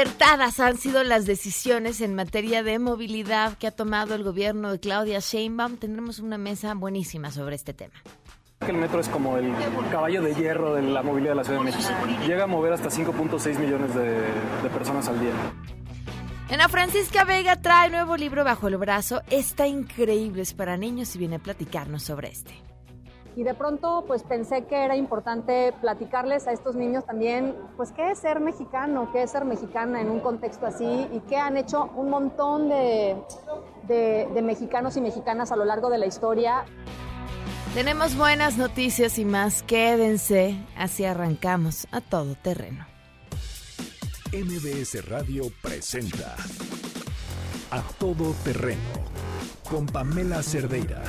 [0.00, 4.80] acertadas han sido las decisiones en materia de movilidad que ha tomado el gobierno de
[4.80, 5.76] Claudia Sheinbaum?
[5.76, 7.92] Tendremos una mesa buenísima sobre este tema.
[8.66, 9.52] El metro es como el
[9.90, 11.90] caballo de hierro de la movilidad de la Ciudad de México.
[12.26, 15.32] Llega a mover hasta 5.6 millones de, de personas al día.
[16.50, 19.20] Ana Francisca Vega trae nuevo libro bajo el brazo.
[19.28, 22.69] Está increíble, es para niños y viene a platicarnos sobre este
[23.36, 28.10] y de pronto pues pensé que era importante platicarles a estos niños también pues qué
[28.10, 31.90] es ser mexicano, qué es ser mexicana en un contexto así y qué han hecho
[31.96, 33.16] un montón de,
[33.86, 36.64] de, de mexicanos y mexicanas a lo largo de la historia.
[37.74, 42.84] Tenemos buenas noticias y más, quédense, así arrancamos a todo terreno.
[44.32, 46.36] MBS Radio presenta
[47.70, 48.80] A Todo Terreno
[49.68, 51.02] con Pamela Cerdeira.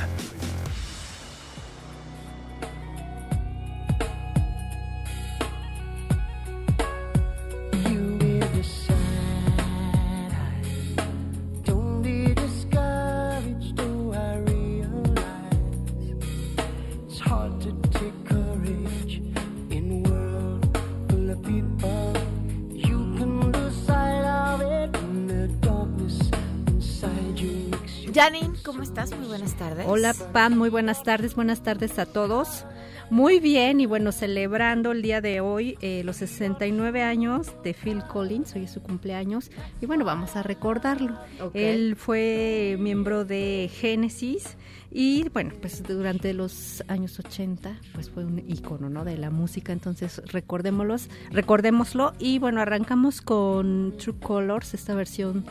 [28.14, 29.18] Janine, ¿cómo estás?
[29.18, 29.86] Muy buenas tardes.
[29.88, 31.34] Hola, Pam, muy buenas tardes.
[31.34, 32.66] Buenas tardes a todos.
[33.12, 38.02] Muy bien, y bueno, celebrando el día de hoy eh, los 69 años de Phil
[38.06, 41.20] Collins, hoy es su cumpleaños, y bueno, vamos a recordarlo.
[41.54, 44.56] Él fue miembro de Genesis
[44.94, 49.04] y bueno, pues durante los años 80 pues fue un icono, ¿no?
[49.04, 55.44] de la música, entonces recordémoslos, recordémoslo y bueno, arrancamos con True Colors, esta versión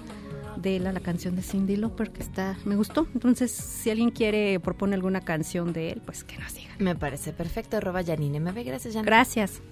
[0.61, 3.07] de la, la canción de Cindy Lauper que está, me gustó.
[3.15, 6.71] Entonces, si alguien quiere proponer alguna canción de él, pues que nos diga.
[6.79, 8.65] Me parece perfecto, arroba Janine MB.
[8.65, 9.07] Gracias, Janine.
[9.07, 9.63] Gracias.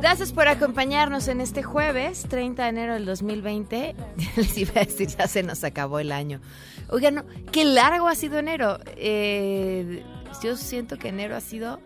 [0.00, 3.96] Gracias por acompañarnos en este jueves, 30 de enero del 2020.
[4.36, 6.40] Les iba a decir, ya se nos acabó el año.
[6.90, 8.78] Oigan, no, qué largo ha sido enero.
[8.96, 10.04] Eh,
[10.44, 11.80] yo siento que enero ha sido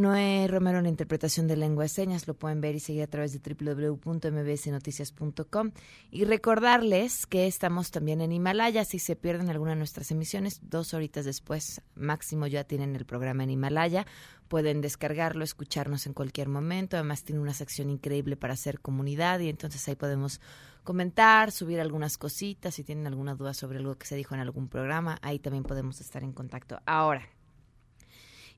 [0.00, 3.32] Noé Romero, la interpretación de lengua de señas, lo pueden ver y seguir a través
[3.32, 5.70] de www.mbsnoticias.com.
[6.10, 8.84] Y recordarles que estamos también en Himalaya.
[8.84, 13.44] Si se pierden alguna de nuestras emisiones, dos horitas después, máximo ya tienen el programa
[13.44, 14.06] en Himalaya.
[14.48, 16.96] Pueden descargarlo, escucharnos en cualquier momento.
[16.96, 20.40] Además, tiene una sección increíble para hacer comunidad y entonces ahí podemos
[20.82, 22.74] comentar, subir algunas cositas.
[22.74, 26.00] Si tienen alguna duda sobre algo que se dijo en algún programa, ahí también podemos
[26.00, 26.80] estar en contacto.
[26.86, 27.28] Ahora,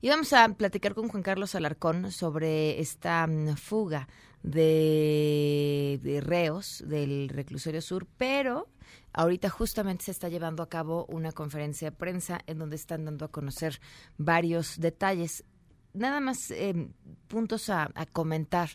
[0.03, 3.25] y vamos a platicar con Juan Carlos Alarcón sobre esta
[3.55, 4.09] fuga
[4.43, 8.67] de, reos del reclusorio sur, pero
[9.13, 13.23] ahorita justamente se está llevando a cabo una conferencia de prensa en donde están dando
[13.23, 13.79] a conocer
[14.17, 15.45] varios detalles.
[15.93, 16.89] Nada más eh,
[17.29, 18.71] puntos a, a comentar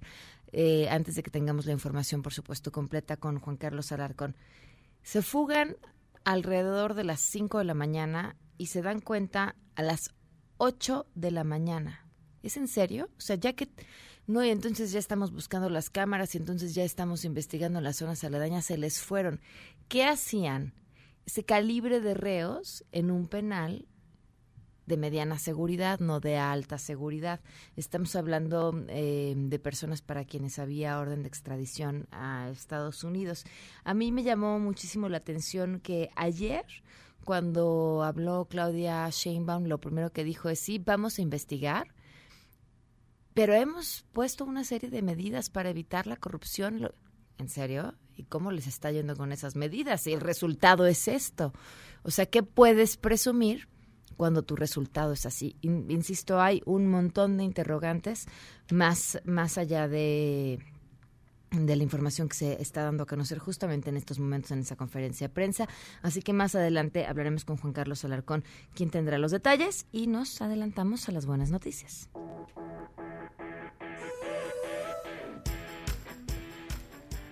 [0.50, 4.34] eh, antes de que tengamos la información, por supuesto, completa con Juan Carlos Alarcón.
[5.03, 5.77] Se fugan
[6.25, 10.15] alrededor de las 5 de la mañana y se dan cuenta a las
[10.58, 12.06] 8 de la mañana.
[12.42, 13.08] ¿Es en serio?
[13.16, 13.69] O sea, ya que...
[14.26, 18.22] No, y entonces ya estamos buscando las cámaras y entonces ya estamos investigando las zonas
[18.24, 19.41] aledañas, se les fueron.
[19.88, 20.74] ¿Qué hacían?
[21.24, 23.86] Ese calibre de reos en un penal
[24.88, 27.41] de mediana seguridad, no de alta seguridad.
[27.77, 33.44] Estamos hablando eh, de personas para quienes había orden de extradición a Estados Unidos.
[33.84, 36.65] A mí me llamó muchísimo la atención que ayer
[37.24, 41.94] cuando habló Claudia Sheinbaum, lo primero que dijo es sí, vamos a investigar,
[43.34, 46.91] pero hemos puesto una serie de medidas para evitar la corrupción.
[47.38, 47.94] ¿En serio?
[48.16, 50.06] ¿Y cómo les está yendo con esas medidas?
[50.06, 51.53] Y el resultado es esto.
[52.03, 53.68] O sea, ¿qué puedes presumir
[54.16, 55.56] cuando tu resultado es así?
[55.62, 58.26] Insisto, hay un montón de interrogantes
[58.71, 60.59] más, más allá de
[61.50, 64.77] de la información que se está dando a conocer justamente en estos momentos en esa
[64.77, 65.68] conferencia de prensa.
[66.03, 70.41] Así que más adelante hablaremos con Juan Carlos Alarcón, quien tendrá los detalles y nos
[70.42, 72.09] adelantamos a las buenas noticias.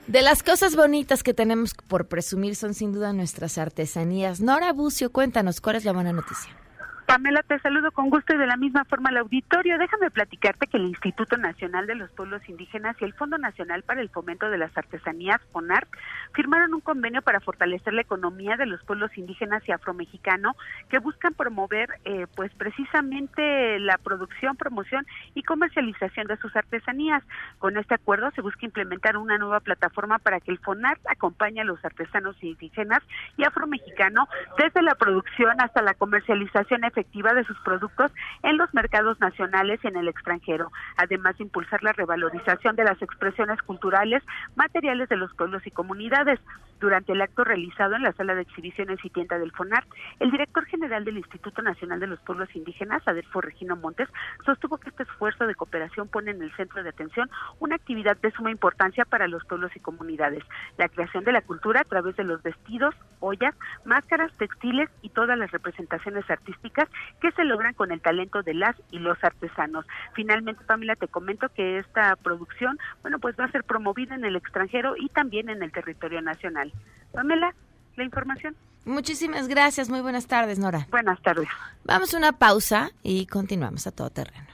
[0.07, 4.41] De las cosas bonitas que tenemos por presumir son sin duda nuestras artesanías.
[4.41, 6.66] Nora Bucio, cuéntanos, ¿cuál es la buena noticia?
[7.07, 9.79] Pamela, te saludo con gusto y de la misma forma al auditorio.
[9.79, 14.01] Déjame platicarte que el Instituto Nacional de los Pueblos Indígenas y el Fondo Nacional para
[14.01, 15.87] el Fomento de las Artesanías, FONARC,
[16.33, 20.57] firmaron un convenio para fortalecer la economía de los pueblos indígenas y afromexicano
[20.89, 27.23] que buscan promover, eh, pues precisamente la producción, promoción y comercialización de sus artesanías.
[27.59, 31.65] Con este acuerdo se busca implementar una nueva plataforma para que el FONARC acompañe a
[31.65, 33.03] los artesanos indígenas
[33.37, 38.11] y afromexicanos desde la producción hasta la comercialización efectiva de sus productos
[38.43, 43.01] en los mercados nacionales y en el extranjero, además de impulsar la revalorización de las
[43.03, 44.23] expresiones culturales,
[44.55, 46.41] materiales de los pueblos y comunidades.
[46.81, 49.85] Durante el acto realizado en la sala de exhibiciones y tienda del FONAR,
[50.21, 54.09] el director general del Instituto Nacional de los Pueblos Indígenas, Adelfo Regino Montes,
[54.45, 58.31] sostuvo que este esfuerzo de cooperación pone en el centro de atención una actividad de
[58.33, 60.45] suma importancia para los pueblos y comunidades,
[60.77, 63.55] la creación de la cultura a través de los vestidos, ollas,
[63.87, 66.86] máscaras, textiles y todas las representaciones artísticas
[67.21, 69.87] que se logran con el talento de las y los artesanos.
[70.15, 74.37] Finalmente, Pamela, te comento que esta producción, bueno, pues va a ser promovida en el
[74.37, 76.73] extranjero y también en el territorio nacional.
[77.13, 77.55] Pamela,
[77.97, 78.55] la información.
[78.85, 79.89] Muchísimas gracias.
[79.89, 80.87] Muy buenas tardes, Nora.
[80.91, 81.49] Buenas tardes.
[81.85, 84.47] Vamos a una pausa y continuamos a todo terreno.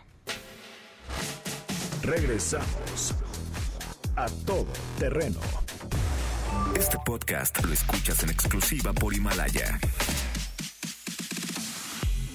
[2.02, 3.14] Regresamos
[4.16, 4.66] a todo
[4.98, 5.38] terreno.
[6.76, 9.78] Este podcast lo escuchas en exclusiva por Himalaya.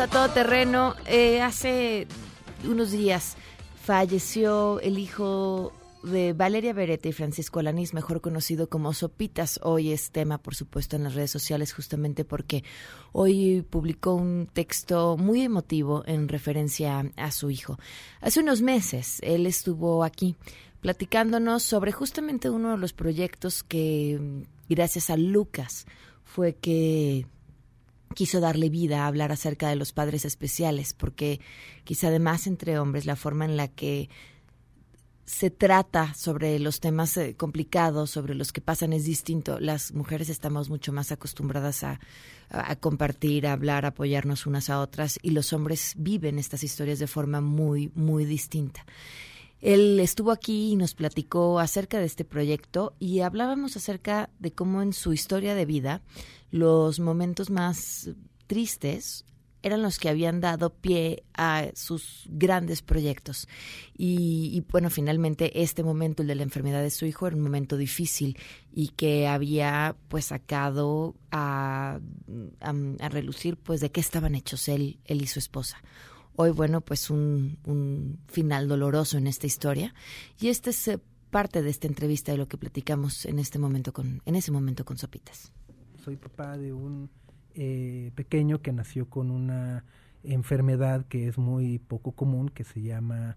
[0.00, 0.94] A todo terreno.
[1.04, 2.06] Eh, hace
[2.64, 3.36] unos días
[3.82, 9.60] falleció el hijo de Valeria Beretta y Francisco Alanís, mejor conocido como Sopitas.
[9.62, 12.64] Hoy es tema, por supuesto, en las redes sociales, justamente porque
[13.12, 17.78] hoy publicó un texto muy emotivo en referencia a su hijo.
[18.22, 20.34] Hace unos meses él estuvo aquí
[20.80, 25.84] platicándonos sobre justamente uno de los proyectos que, gracias a Lucas,
[26.24, 27.26] fue que
[28.14, 31.40] quiso darle vida a hablar acerca de los padres especiales, porque
[31.84, 34.08] quizá además entre hombres la forma en la que
[35.30, 39.60] se trata sobre los temas eh, complicados, sobre los que pasan es distinto.
[39.60, 42.00] Las mujeres estamos mucho más acostumbradas a,
[42.48, 46.98] a, compartir, a hablar, a apoyarnos unas a otras y los hombres viven estas historias
[46.98, 48.84] de forma muy, muy distinta.
[49.60, 54.82] Él estuvo aquí y nos platicó acerca de este proyecto y hablábamos acerca de cómo
[54.82, 56.02] en su historia de vida
[56.50, 58.10] los momentos más
[58.46, 59.24] tristes
[59.62, 63.46] eran los que habían dado pie a sus grandes proyectos.
[63.96, 67.42] Y, y, bueno, finalmente este momento, el de la enfermedad de su hijo, era un
[67.42, 68.38] momento difícil
[68.72, 72.00] y que había pues sacado a,
[72.60, 75.82] a, a relucir pues de qué estaban hechos él, él y su esposa.
[76.36, 79.94] Hoy, bueno, pues un, un final doloroso en esta historia.
[80.40, 80.98] Y esta es eh,
[81.30, 84.84] parte de esta entrevista de lo que platicamos en este momento con, en ese momento
[84.84, 85.52] con Sopitas.
[86.04, 87.10] Soy papá de un
[87.54, 89.84] eh, pequeño que nació con una
[90.24, 93.36] enfermedad que es muy poco común, que se llama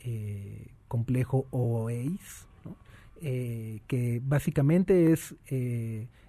[0.00, 2.76] eh, complejo OACE, ¿no?
[3.20, 5.34] eh, que básicamente es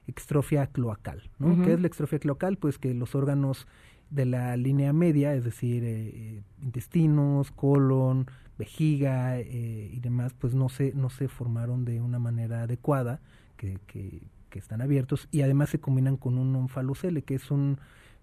[0.07, 1.29] extrofia cloacal.
[1.39, 1.47] ¿no?
[1.47, 1.65] Uh -huh.
[1.65, 2.57] ¿Qué es la extrofia cloacal?
[2.57, 3.67] Pues que los órganos
[4.09, 10.69] de la línea media, es decir, eh, intestinos, colon, vejiga eh, y demás, pues no
[10.69, 13.19] se, no se formaron de una manera adecuada,
[13.57, 17.79] que, que, que están abiertos, y además se combinan con un onfalocele, que es un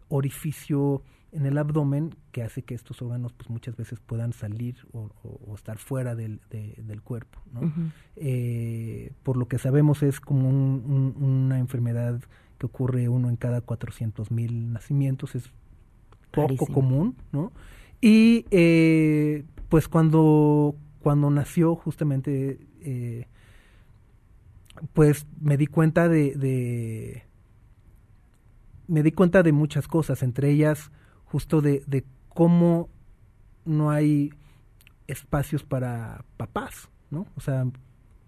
[0.08, 5.10] orificio en el abdomen que hace que estos órganos pues muchas veces puedan salir o,
[5.22, 7.38] o, o estar fuera del, de, del cuerpo.
[7.52, 7.60] ¿no?
[7.60, 7.90] Uh -huh.
[8.16, 12.20] eh, por lo que sabemos es como un, un, una enfermedad
[12.58, 15.50] que ocurre uno en cada 400 mil nacimientos, es
[16.32, 17.52] poco común, ¿no?
[18.00, 23.26] Y eh, pues cuando, cuando nació justamente, eh,
[24.92, 27.22] pues me di cuenta de, de,
[28.88, 30.90] me di cuenta de muchas cosas, entre ellas
[31.24, 32.88] justo de, de cómo
[33.64, 34.34] no hay
[35.06, 37.26] espacios para papás, ¿no?
[37.36, 37.64] O sea,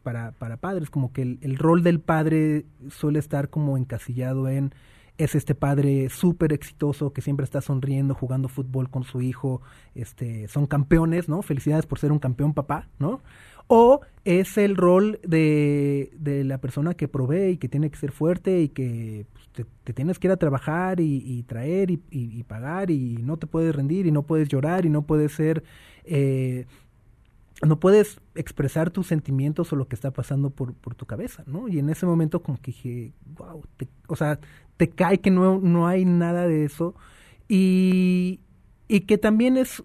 [0.02, 4.74] para, para padres, como que el, el rol del padre suele estar como encasillado en
[5.16, 9.62] es este padre súper exitoso que siempre está sonriendo, jugando fútbol con su hijo,
[9.94, 11.42] este, son campeones, ¿no?
[11.42, 13.22] Felicidades por ser un campeón papá, ¿no?
[13.66, 18.12] O es el rol de, de la persona que provee y que tiene que ser
[18.12, 22.90] fuerte y que pues, te, tienes que ir a trabajar y, traer y, y, pagar
[22.90, 25.62] y no te puedes rendir y no puedes llorar y no puedes ser...
[26.04, 26.66] Eh,
[27.62, 31.68] no puedes expresar tus sentimientos o lo que está pasando por, por tu cabeza, ¿no?
[31.68, 33.62] Y en ese momento como que dije, wow,
[34.08, 34.40] o sea,
[34.76, 36.94] te cae que no, no hay nada de eso
[37.48, 38.40] y,
[38.88, 39.82] y que también es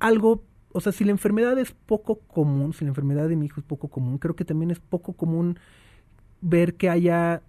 [0.00, 3.60] algo, o sea, si la enfermedad es poco común, si la enfermedad de mi hijo
[3.60, 5.58] es poco común, creo que también es poco común
[6.40, 7.42] ver que haya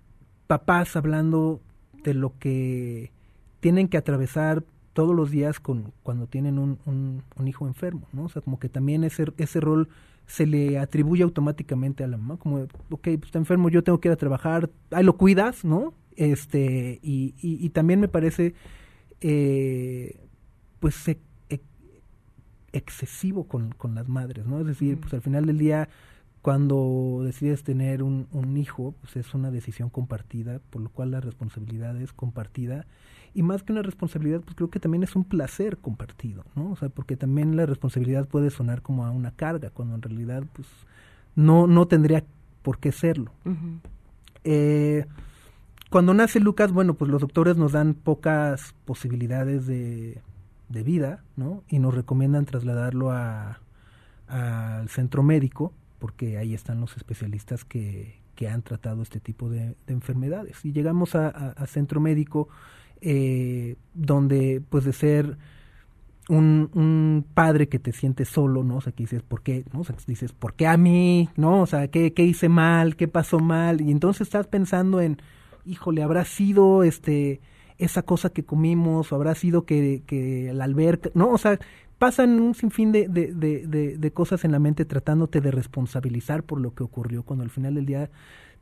[0.48, 1.60] papás hablando
[2.04, 3.12] de lo que
[3.60, 4.64] tienen que atravesar
[4.94, 8.26] todos los días con cuando tienen un, un, hijo enfermo, ¿no?
[8.26, 9.90] O sea, como que también ese, ese rol
[10.28, 12.70] se le atribuye automáticamente a la mamá, como, ok,
[13.02, 15.94] pues está enfermo, yo tengo que ir a trabajar, ahí lo cuidas, ¿no?
[16.16, 18.54] Este, y, y, también me parece,
[19.20, 20.20] eh,
[20.80, 21.20] pues, e,
[21.50, 21.60] e,
[22.72, 24.60] excesivo con, con las madres, ¿no?
[24.60, 25.90] Es decir, pues al final del día,
[26.44, 31.20] cuando decides tener un, un hijo, pues es una decisión compartida, por lo cual la
[31.20, 32.86] responsabilidad es compartida
[33.34, 36.72] y más que una responsabilidad, pues creo que también es un placer compartido, ¿no?
[36.72, 40.44] O sea, porque también la responsabilidad puede sonar como a una carga, cuando en realidad,
[40.54, 40.68] pues,
[41.36, 42.24] no, no tendría
[42.62, 43.32] por qué serlo.
[44.44, 45.06] eh,
[45.90, 50.22] cuando nace Lucas, bueno, pues los doctores nos dan pocas posibilidades de,
[50.70, 51.64] de vida, ¿no?
[51.70, 53.60] Y nos recomiendan trasladarlo a
[54.28, 59.76] al centro médico, porque ahí están los especialistas que, que han tratado este tipo de,
[59.88, 60.66] enfermedades.
[60.66, 62.50] Y llegamos a, a centro médico
[63.06, 65.38] eh, donde pues de ser
[66.30, 68.78] un, un, padre que te sientes solo, ¿no?
[68.78, 69.66] O sea, que dices, ¿por qué?
[69.74, 69.84] ¿No?
[70.08, 71.30] Dices, ¿por qué a mí?
[71.36, 71.62] ¿No?
[71.62, 72.96] O sea, ¿qué, ¿qué hice mal?
[72.96, 73.82] ¿Qué pasó mal?
[73.82, 75.22] Y entonces estás pensando en,
[75.66, 77.42] híjole, ¿habrá sido este
[77.78, 79.12] esa cosa que comimos?
[79.12, 81.10] ¿O habrá sido que, que el alberca?
[81.14, 81.30] ¿No?
[81.30, 81.60] O sea,
[82.00, 86.62] pasan un sinfín de, de, de, de, cosas en la mente tratándote de responsabilizar por
[86.62, 88.10] lo que ocurrió, cuando al final del día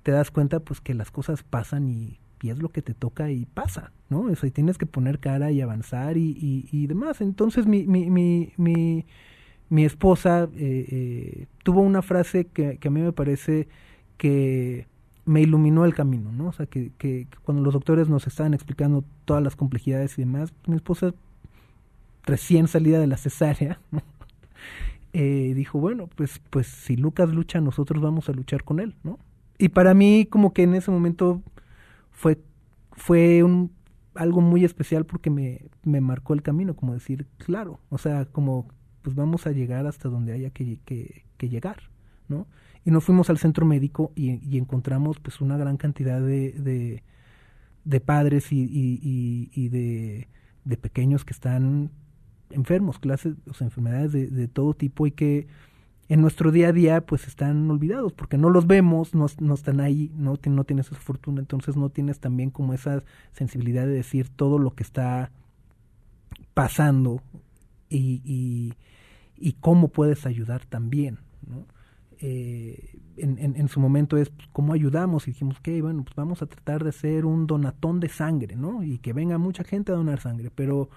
[0.01, 3.29] te das cuenta pues que las cosas pasan y y es lo que te toca
[3.31, 4.21] y pasa, ¿no?
[4.21, 7.21] O sea, tienes que poner cara y avanzar y, y, demás.
[7.21, 9.05] Entonces mi, mi, mi, mi,
[9.69, 13.67] mi esposa eh, eh, tuvo una frase que, que, a mí me parece
[14.17, 14.87] que
[15.25, 16.47] me iluminó el camino, ¿no?
[16.47, 20.53] O sea, que, que, cuando los doctores nos estaban explicando todas las complejidades y demás,
[20.65, 21.13] mi esposa
[22.23, 23.79] recién salida de la cesárea,
[25.13, 29.19] eh, dijo, bueno, pues, pues si Lucas lucha, nosotros vamos a luchar con él, ¿no?
[29.57, 31.41] Y para mí como que en ese momento
[32.21, 32.39] fue,
[32.91, 33.71] fue un,
[34.13, 38.67] algo muy especial porque me, me marcó el camino, como decir, claro, o sea, como
[39.01, 41.89] pues vamos a llegar hasta donde haya que, que, que llegar,
[42.27, 42.45] ¿no?
[42.85, 47.01] Y nos fuimos al centro médico y, y encontramos pues una gran cantidad de,
[47.83, 50.27] de, padres y, y, y de,
[50.63, 51.89] de, pequeños que están
[52.51, 55.47] enfermos, clases, o sea, enfermedades de, de todo tipo y que
[56.11, 59.79] en nuestro día a día pues están olvidados porque no los vemos, no, no están
[59.79, 63.01] ahí, no, no tienes esa fortuna, entonces no tienes también como esa
[63.31, 65.31] sensibilidad de decir todo lo que está
[66.53, 67.21] pasando
[67.87, 68.73] y, y,
[69.37, 71.19] y cómo puedes ayudar también.
[71.47, 71.65] ¿no?
[72.19, 76.15] Eh, en, en, en, su momento es pues, cómo ayudamos y dijimos que bueno pues
[76.15, 79.91] vamos a tratar de hacer un donatón de sangre no y que venga mucha gente
[79.91, 80.89] a donar sangre pero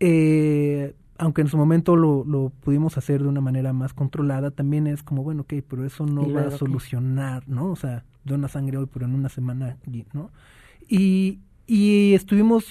[0.00, 4.86] eh, aunque en su momento lo, lo, pudimos hacer de una manera más controlada, también
[4.86, 7.72] es como, bueno, ok, pero eso no va a solucionar, ¿no?
[7.72, 9.76] O sea, dona sangre hoy, pero en una semana,
[10.12, 10.30] ¿no?
[10.88, 12.66] Y, y estuvimos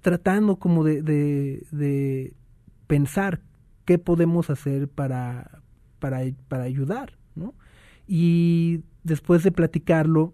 [0.00, 2.32] tratando como de, de, de
[2.86, 3.42] pensar
[3.84, 5.60] qué podemos hacer para,
[5.98, 7.54] para, para ayudar, ¿no?
[8.06, 10.32] Y después de platicarlo,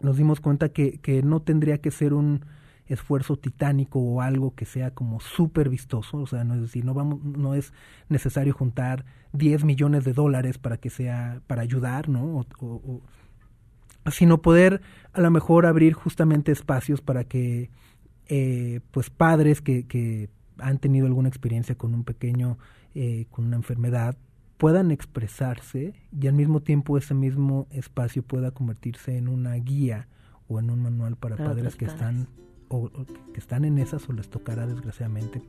[0.00, 2.46] nos dimos cuenta que, que no tendría que ser un
[2.88, 6.94] esfuerzo titánico o algo que sea como súper vistoso, o sea, no es decir, no
[6.94, 7.72] vamos, no es
[8.08, 12.46] necesario juntar 10 millones de dólares para que sea, para ayudar, ¿no?
[12.60, 13.02] O,
[14.10, 17.70] sino poder a lo mejor abrir justamente espacios para que
[18.28, 22.58] eh, pues padres que, que han tenido alguna experiencia con un pequeño,
[22.94, 24.16] eh, con una enfermedad,
[24.58, 30.08] puedan expresarse y al mismo tiempo ese mismo espacio pueda convertirse en una guía
[30.48, 32.28] o en un manual para, padres que están
[32.68, 32.90] o,
[33.32, 35.42] que están en esas o les tocará desgraciadamente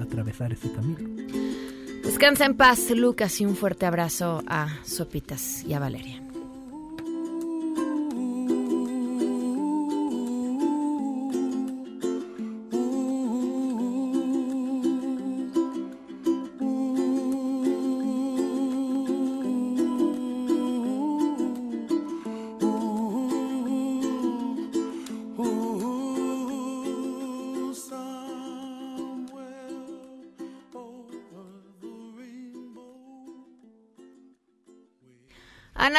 [0.00, 0.98] atravesar ese camino.
[2.04, 6.25] Descansa en paz, Lucas, y un fuerte abrazo a Sopitas y a Valeria.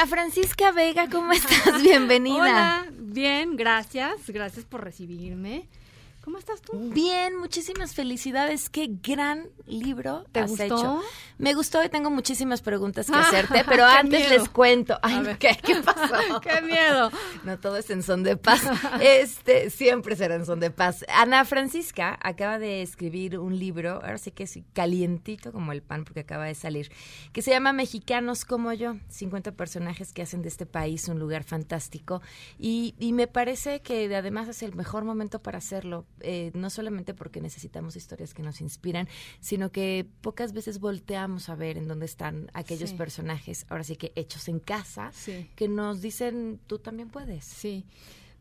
[0.06, 1.82] Francisca Vega, ¿cómo estás?
[1.82, 2.36] Bienvenida.
[2.36, 4.28] Hola, bien, gracias.
[4.28, 5.68] Gracias por recibirme.
[6.28, 6.78] ¿Cómo estás tú?
[6.92, 8.70] Bien, muchísimas felicidades.
[8.70, 10.66] Qué gran libro ¿Te has gustó?
[10.66, 11.02] hecho.
[11.38, 14.38] Me gustó y tengo muchísimas preguntas que hacerte, pero antes miedo.
[14.38, 15.00] les cuento.
[15.04, 15.40] Ay, no.
[15.40, 16.42] ¿qué, ¿qué pasó?
[16.42, 17.12] ¡Qué miedo!
[17.46, 18.62] No todo es en son de paz.
[19.00, 21.06] Este, siempre será en son de paz.
[21.08, 26.04] Ana Francisca acaba de escribir un libro, ahora sí que es calientito como el pan
[26.04, 26.92] porque acaba de salir,
[27.32, 31.46] que se llama Mexicanos como yo, 50 personajes que hacen de este país un lugar
[31.46, 32.22] fantástico
[32.60, 37.14] y, y me parece que además es el mejor momento para hacerlo, eh, no solamente
[37.14, 39.08] porque necesitamos historias que nos inspiran,
[39.40, 42.96] sino que pocas veces volteamos a ver en dónde están aquellos Sí.
[42.96, 45.50] personajes, ahora sí que hechos en casa, Sí.
[45.56, 47.44] que nos dicen tú también puedes.
[47.46, 47.86] Sí.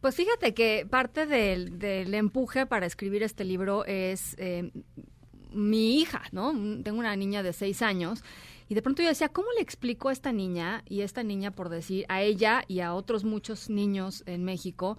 [0.01, 4.71] Pues fíjate que parte del, del empuje para escribir este libro es eh,
[5.53, 6.53] mi hija, ¿no?
[6.83, 8.23] Tengo una niña de seis años.
[8.69, 10.83] Y de pronto yo decía, ¿cómo le explico a esta niña?
[10.89, 14.99] Y esta niña, por decir, a ella y a otros muchos niños en México,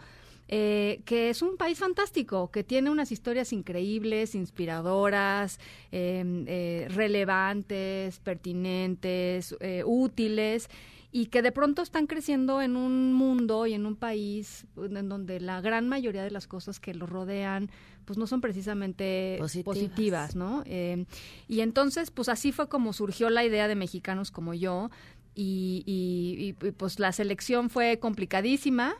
[0.49, 5.59] eh, que es un país fantástico, que tiene unas historias increíbles, inspiradoras,
[5.91, 10.69] eh, eh, relevantes, pertinentes, eh, útiles,
[11.11, 15.39] y que de pronto están creciendo en un mundo y en un país en donde
[15.39, 17.69] la gran mayoría de las cosas que lo rodean
[18.05, 19.65] pues no son precisamente Positivas.
[19.65, 20.63] positivas, ¿no?
[20.65, 21.05] Eh,
[21.49, 24.89] y entonces, pues así fue como surgió la idea de mexicanos como yo,
[25.35, 28.95] y, y- y, pues la selección fue complicadísima,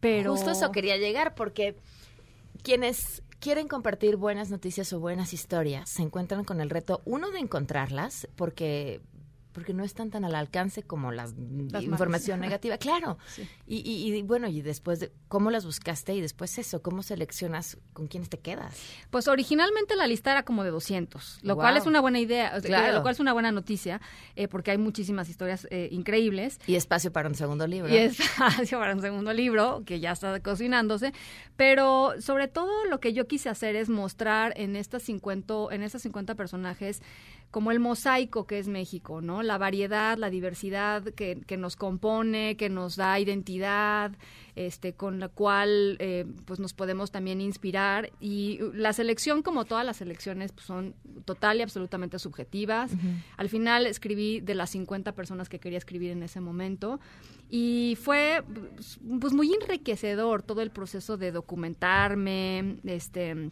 [0.00, 0.32] pero...
[0.32, 1.76] Justo eso quería llegar porque
[2.62, 7.38] quienes quieren compartir buenas noticias o buenas historias se encuentran con el reto, uno, de
[7.38, 9.00] encontrarlas, porque
[9.52, 11.34] porque no están tan al alcance como Las
[11.82, 13.18] información negativa, claro.
[13.26, 13.48] Sí.
[13.66, 17.78] Y, y, y bueno, y después de cómo las buscaste y después eso, cómo seleccionas
[17.92, 18.76] con quiénes te quedas.
[19.10, 21.62] Pues originalmente la lista era como de 200, lo Wow.
[21.64, 22.94] cual es una buena idea, sea, Claro.
[22.94, 24.00] lo cual es una buena noticia,
[24.36, 26.58] eh, porque hay muchísimas historias eh, increíbles.
[26.66, 27.88] Y espacio para un segundo libro.
[27.92, 31.12] Y espacio para un segundo libro que ya está cocinándose.
[31.56, 36.02] Pero sobre todo lo que yo quise hacer es mostrar en estas 50, en estas
[36.02, 37.02] 50 personajes
[37.50, 39.39] como el mosaico que es México, ¿no?
[39.42, 44.12] La variedad, la diversidad que, que nos compone, que nos da identidad,
[44.56, 48.10] este, con la cual eh, pues nos podemos también inspirar.
[48.20, 52.92] Y la selección, como todas las selecciones, pues, son total y absolutamente subjetivas.
[53.36, 57.00] Al final escribí de las 50 personas que quería escribir en ese momento.
[57.48, 58.42] Y fue
[58.74, 63.50] pues, pues, muy enriquecedor todo el proceso de documentarme, este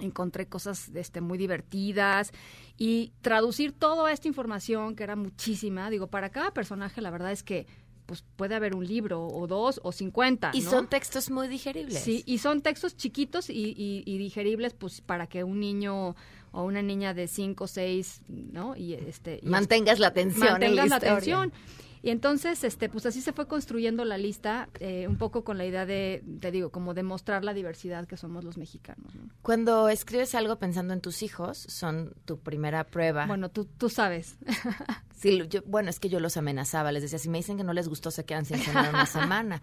[0.00, 2.32] encontré cosas este, muy divertidas
[2.76, 7.42] y traducir toda esta información, que era muchísima, digo, para cada personaje la verdad es
[7.42, 7.66] que
[8.06, 10.50] pues puede haber un libro o dos o cincuenta.
[10.52, 10.70] Y ¿no?
[10.70, 12.00] son textos muy digeribles.
[12.02, 16.16] Sí, y son textos chiquitos y, y- y digeribles, pues para que un niño
[16.50, 18.74] o una niña de cinco, seis, ¿no?
[18.74, 20.44] Y este y Mantengas la atención.
[20.44, 21.52] en mantengan la atención.
[22.02, 25.66] Y entonces, este, pues así se fue construyendo la lista, eh, un poco con la
[25.66, 29.14] idea de, te digo, como demostrar la diversidad que somos los mexicanos.
[29.14, 29.28] ¿no?
[29.42, 33.26] Cuando escribes algo pensando en tus hijos, son tu primera prueba.
[33.26, 34.36] Bueno, tú, tú sabes.
[35.20, 37.74] Sí, yo- bueno, es que yo los amenazaba, les decía, si me dicen que no
[37.74, 39.60] les gustó, se quedan sin cenar una semana.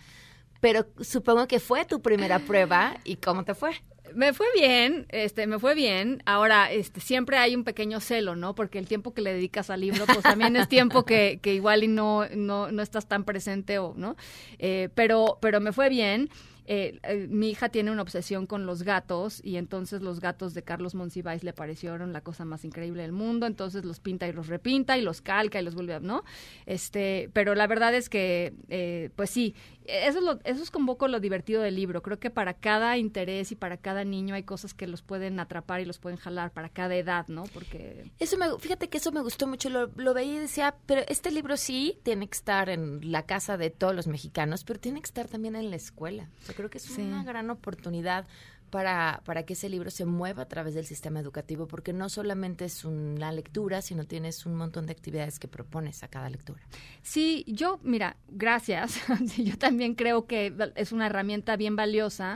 [0.62, 3.72] Pero supongo que fue tu primera prueba y cómo te fue.
[4.16, 6.22] Me fue bien, este, me fue bien.
[6.26, 8.56] Ahora, este, siempre hay un pequeño celo, ¿no?
[8.56, 11.84] Porque el tiempo que le dedicas al libro, pues también es tiempo que, que igual
[11.84, 14.16] y no, no, no estás tan presente o, ¿no?
[14.60, 16.30] Eh, pero, pero me fue bien.
[16.70, 20.64] Eh, eh, mi hija tiene una obsesión con los gatos y entonces los gatos de
[20.64, 24.48] Carlos Monsiváis le parecieron la cosa más increíble del mundo, entonces los pinta y los
[24.48, 26.26] repinta y los calca y los vuelve a, ¿no?
[26.66, 29.56] Este, pero la verdad es que, eh, pues sí,
[29.88, 32.02] eso es, lo, eso es un poco lo divertido del libro.
[32.02, 35.80] Creo que para cada interés y para cada niño hay cosas que los pueden atrapar
[35.80, 37.46] y los pueden jalar para cada edad, ¿no?
[37.54, 41.32] Porque Eso me, fíjate que eso me gustó mucho, lo, veía y decía, pero este
[41.32, 45.06] libro sí tiene que estar en la casa de todos los mexicanos, pero tiene que
[45.06, 46.30] estar también en la escuela.
[46.58, 47.02] Creo que es Sí.
[47.02, 48.26] una gran oportunidad
[48.70, 52.66] para, para que ese libro se mueva a través del sistema educativo, porque no solamente
[52.66, 56.60] es una lectura, sino tienes un montón de actividades que propones a cada lectura.
[57.02, 59.00] Sí, yo, mira, gracias.
[59.38, 62.36] Yo también creo que es una herramienta bien valiosa.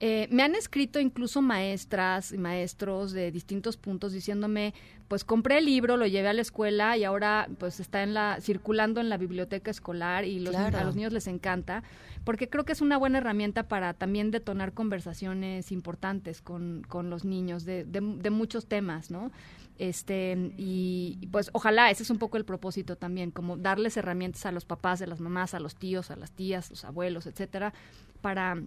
[0.00, 4.74] Eh, me han escrito incluso maestras y maestros de distintos puntos diciéndome,
[5.06, 8.38] pues compré el libro, lo llevé a la escuela y ahora pues está en la
[8.40, 11.84] circulando en la biblioteca escolar y los, a los niños les encanta,
[12.24, 17.24] porque creo que es una buena herramienta para también detonar conversaciones importantes con, con los
[17.24, 19.30] niños de, de, de muchos temas, ¿no?
[19.76, 24.52] este y pues ojalá ese es un poco el propósito también como darles herramientas a
[24.52, 27.74] los papás a las mamás a los tíos a las tías los abuelos etcétera
[28.20, 28.62] para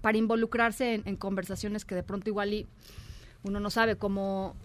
[0.00, 2.66] para involucrarse en, conversaciones que de pronto igual y
[3.42, 4.56] uno no sabe cómo,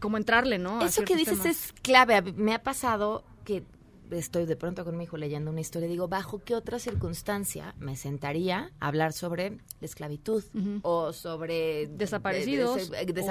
[0.00, 0.82] cómo entrarle, ¿no?
[0.82, 2.22] Eso que dices es clave.
[2.32, 3.64] Me ha pasado que
[4.10, 7.74] estoy de pronto con mi hijo leyendo una historia y digo, ¿bajo qué otra circunstancia
[7.78, 10.42] me sentaría a hablar sobre la esclavitud
[10.82, 11.88] o sobre...
[11.88, 12.90] Desaparecidos.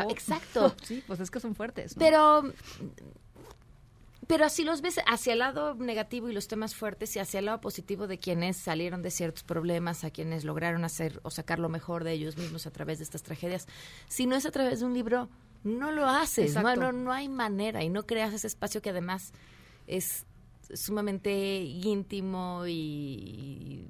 [0.09, 0.75] exacto.
[0.83, 1.95] sí, pues es que son fuertes.
[1.97, 2.43] Pero
[4.27, 7.45] pero así los ves hacia el lado negativo y los temas fuertes y hacia el
[7.45, 11.69] lado positivo de quienes salieron de ciertos problemas, a quienes lograron hacer o sacar lo
[11.69, 13.67] mejor de ellos mismos a través de estas tragedias.
[14.07, 15.29] Si no es a través de un libro,
[15.63, 19.31] no lo haces, no, no, no hay manera y no creas ese espacio que además
[19.87, 20.25] es
[20.73, 23.89] sumamente íntimo y,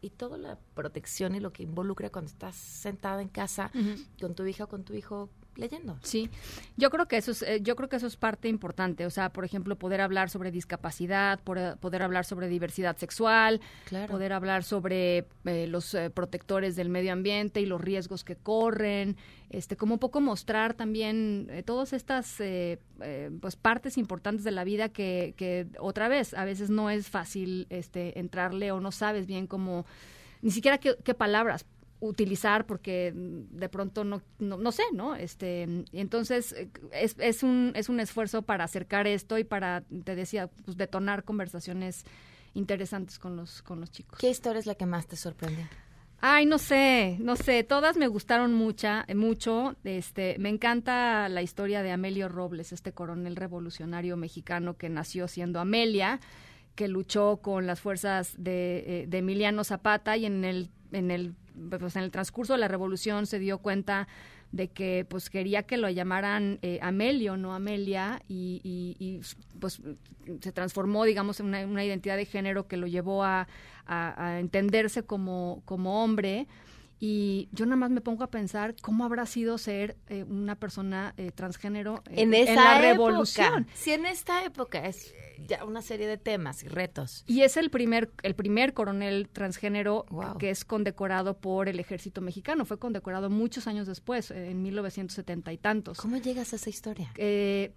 [0.00, 3.70] y, toda la protección y lo que involucra cuando estás sentada en casa
[4.18, 5.28] con tu hija o con tu hijo
[5.58, 5.98] leyendo.
[6.02, 6.30] Sí,
[6.76, 9.04] yo creo que eso es, eh, yo creo que eso es parte importante.
[9.04, 13.60] O sea, por ejemplo, poder hablar sobre discapacidad, poder, hablar sobre diversidad sexual,
[14.08, 19.16] poder hablar sobre eh, los eh, protectores del medio ambiente y los riesgos que corren,
[19.50, 22.36] este, como un poco mostrar también todas estas
[23.40, 27.66] pues partes importantes de la vida que, que otra vez a veces no es fácil
[27.70, 29.86] este entrarle o no sabes bien cómo
[30.42, 31.64] ni siquiera qué, qué palabras
[32.00, 35.16] utilizar porque de pronto no, no, sé, ¿no?
[35.16, 36.54] Este, entonces
[36.92, 41.24] es, es, un, es un esfuerzo para acercar esto y para, te decía, pues detonar
[41.24, 42.04] conversaciones
[42.54, 44.18] interesantes con los, con los chicos.
[44.18, 45.66] ¿Qué historia es la que más te sorprende?
[46.20, 49.76] Ay, no sé, no sé, todas me gustaron mucha, mucho.
[49.84, 55.60] Este, me encanta la historia de Amelio Robles, este coronel revolucionario mexicano que nació siendo
[55.60, 56.18] Amelia,
[56.74, 61.34] que luchó con las fuerzas de, eh, de Emiliano Zapata y en el, en el
[61.78, 64.08] pues en el transcurso de la revolución se dio cuenta
[64.52, 69.20] de que pues quería que lo llamaran eh, Amelio, no Amelia, y,
[69.60, 69.82] pues
[70.40, 73.46] se transformó, digamos, en una, identidad de género que lo llevó a,
[74.38, 76.46] entenderse como, como hombre.
[77.00, 81.14] Y yo nada más me pongo a pensar cómo habrá sido ser eh, una persona
[81.16, 83.68] eh, transgénero en, esa la revolución.
[83.74, 85.14] Si en esta época es
[85.46, 87.22] ya una serie de temas y retos.
[87.26, 90.06] Y es el primer, el primer coronel transgénero
[90.40, 92.64] que es condecorado por el ejército mexicano.
[92.64, 95.98] Fue condecorado muchos años después, en 1970 y tantos.
[95.98, 97.12] ¿Cómo llegas a esa historia?
[97.16, 97.72] Eh,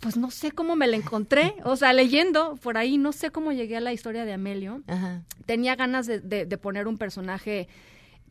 [0.00, 3.52] pues no sé cómo me la encontré, o sea, leyendo por ahí, no sé cómo
[3.52, 4.82] llegué a la historia de Amelio.
[5.46, 7.68] Tenía ganas de, de poner un personaje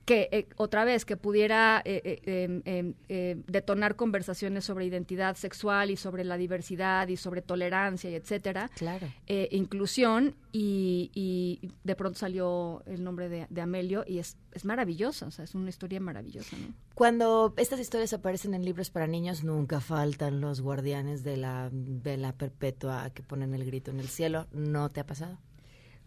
[0.05, 5.35] que eh, otra vez que pudiera eh, eh, em, em, eh, detonar conversaciones sobre identidad
[5.35, 9.07] sexual y sobre la diversidad y sobre tolerancia y etcétera claro.
[9.27, 15.27] inclusión y, y, de pronto salió el nombre de, de, Amelio y es, es maravillosa
[15.27, 16.73] o sea es una historia maravillosa ¿no?
[16.93, 22.33] cuando estas historias aparecen en libros para niños nunca faltan los guardianes de la vela
[22.33, 24.47] perpetua que ponen el grito en el cielo.
[24.51, 25.39] No te ha pasado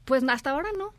[0.04, 0.94] pues hasta ahora no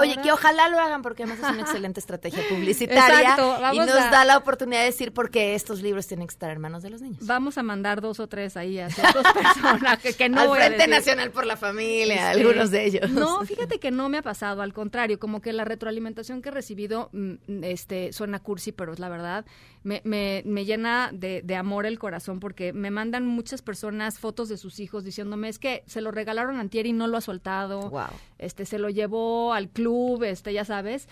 [0.00, 3.36] Oye, que ojalá lo hagan porque además es una excelente estrategia publicitaria
[3.72, 6.60] y nos da la oportunidad de decir por qué estos libros tienen que estar en
[6.60, 7.26] manos de los niños.
[7.26, 11.30] Vamos a mandar dos o tres ahí a ciertas personas que, no al Frente Nacional
[11.30, 13.10] por la Familia, algunos de ellos.
[13.10, 16.52] No, fíjate que no me ha pasado, al contrario, como que la retroalimentación que he
[16.52, 19.44] recibido mm, este suena cursi, pero es la verdad,
[19.84, 24.48] me, me, me llena de, de, amor el corazón porque me mandan muchas personas fotos
[24.48, 27.20] de sus hijos diciéndome es que se lo regalaron a Antier y no lo ha
[27.20, 27.90] soltado.
[27.90, 28.06] Wow.
[28.38, 31.06] Este se lo llevó al club, este ya sabes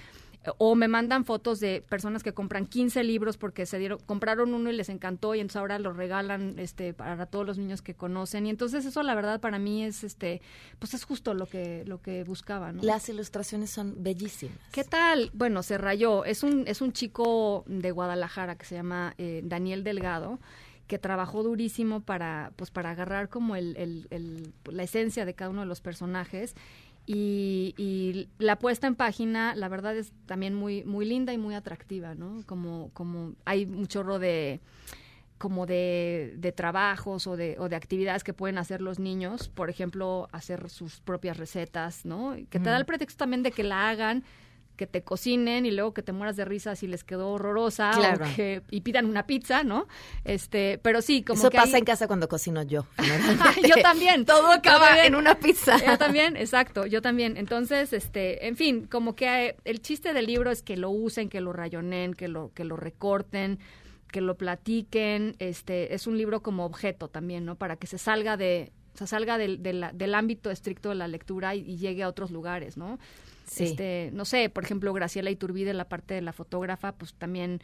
[0.59, 4.71] o me mandan fotos de personas que compran 15 libros porque se dieron compraron uno
[4.71, 8.47] y les encantó y entonces ahora lo regalan este para todos los niños que conocen.
[8.47, 10.43] Y entonces eso la verdad para mí es este
[10.79, 12.83] pues es justo lo que lo que buscaba ¿no?
[12.83, 14.59] las ilustraciones son bellísimas.
[14.73, 16.25] Qué tal bueno se rayó.
[16.25, 20.41] Es un es un chico de Guadalajara que se llama eh, Daniel Delgado
[20.89, 25.61] que trabajó durísimo para pues para agarrar como el, el, la esencia de cada uno
[25.63, 26.55] de los personajes
[27.07, 32.15] y, la puesta en página, la verdad es también muy, muy linda y muy atractiva,
[32.15, 32.43] ¿no?
[32.47, 34.61] Como, como hay un chorro de
[35.39, 39.71] como de, de trabajos o de, o de actividades que pueden hacer los niños, por
[39.71, 42.37] ejemplo, hacer sus propias recetas, ¿no?
[42.49, 44.23] Que te da el pretexto también de que la hagan,
[44.83, 48.27] que te cocinen y luego que te mueras de risa si les quedó horrorosa Claro.
[48.27, 49.87] o que, y pidan una pizza, ¿no?
[50.25, 52.85] Este, pero sí, como Eso que pasa hay- en casa cuando cocino yo.
[53.69, 54.25] yo también.
[54.25, 55.07] Todo acaba también.
[55.07, 55.77] en una pizza.
[55.87, 57.37] Yo también, exacto, yo también.
[57.37, 61.29] Entonces, este, en fin, como que eh, el chiste del libro es que lo usen,
[61.29, 63.61] que lo rayonen, que lo, que lo recorten,
[64.11, 65.37] que lo platiquen.
[65.39, 67.55] Este, es un libro como objeto también, ¿no?
[67.55, 71.55] Para que se salga de, se salga del, del, del ámbito estricto de la lectura
[71.55, 72.99] y, y llegue a otros lugares, ¿no?
[73.53, 73.65] Sí.
[73.65, 77.61] Este, no sé, por ejemplo, Graciela Iturbide, la parte de la fotógrafa, pues también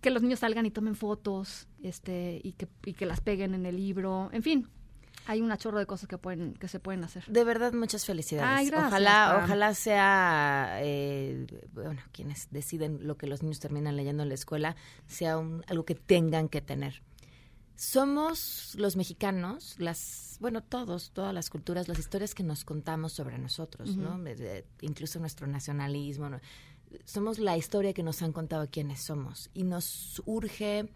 [0.00, 3.66] que los niños salgan y tomen fotos, este, y que, y que las peguen en
[3.66, 4.68] el libro, en fin,
[5.26, 7.24] hay una chorro de cosas que pueden, que se pueden hacer.
[7.26, 8.48] De verdad, muchas felicidades.
[8.48, 9.44] Ay, gracias, ojalá, Pam.
[9.44, 14.76] ojalá sea, eh, bueno, quienes deciden lo que los niños terminan leyendo en la escuela,
[15.06, 17.02] sea un- algo que tengan que tener.
[17.78, 23.38] Somos los mexicanos, las, bueno, todos, todas las culturas, las historias que nos contamos sobre
[23.38, 24.20] nosotros, ¿no?
[24.80, 26.28] Incluso nuestro nacionalismo.
[26.28, 26.40] ¿no?
[27.04, 30.88] Somos la historia que nos han contado quiénes somos y nos urge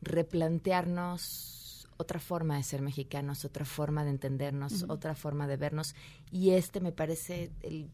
[0.00, 5.94] replantearnos otra forma de ser mexicanos, otra forma de entendernos, otra forma de vernos
[6.30, 7.90] y este me parece el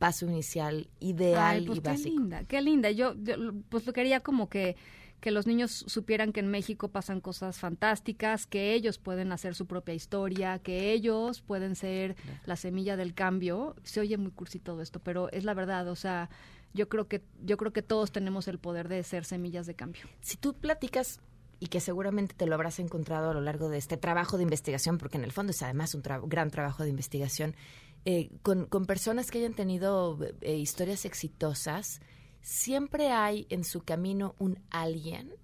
[0.00, 2.08] paso inicial ideal Ay, pues y qué básico.
[2.08, 2.90] linda, qué linda.
[2.90, 3.36] Yo, yo,
[3.68, 4.74] pues lo quería como que
[5.20, 9.66] que los niños supieran que en México pasan cosas fantásticas, que ellos pueden hacer su
[9.66, 13.74] propia historia, que ellos pueden ser la semilla del cambio.
[13.82, 16.30] Se oye muy cursi todo esto, pero es la verdad, o sea,
[16.74, 20.02] yo creo que yo creo que todos tenemos el poder de ser semillas de cambio.
[20.20, 21.20] Si tú platicas
[21.60, 24.98] y que seguramente te lo habrás encontrado a lo largo de este trabajo de investigación,
[24.98, 27.56] porque en el fondo es además un tra- gran trabajo de investigación,
[28.04, 32.00] eh, con, con personas que hayan tenido eh, historias exitosas,
[32.42, 35.34] siempre hay en su camino un alguien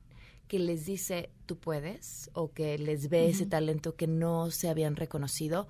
[0.49, 4.97] que les dice tú puedes o que les ve ese talento que no se habían
[4.97, 5.69] reconocido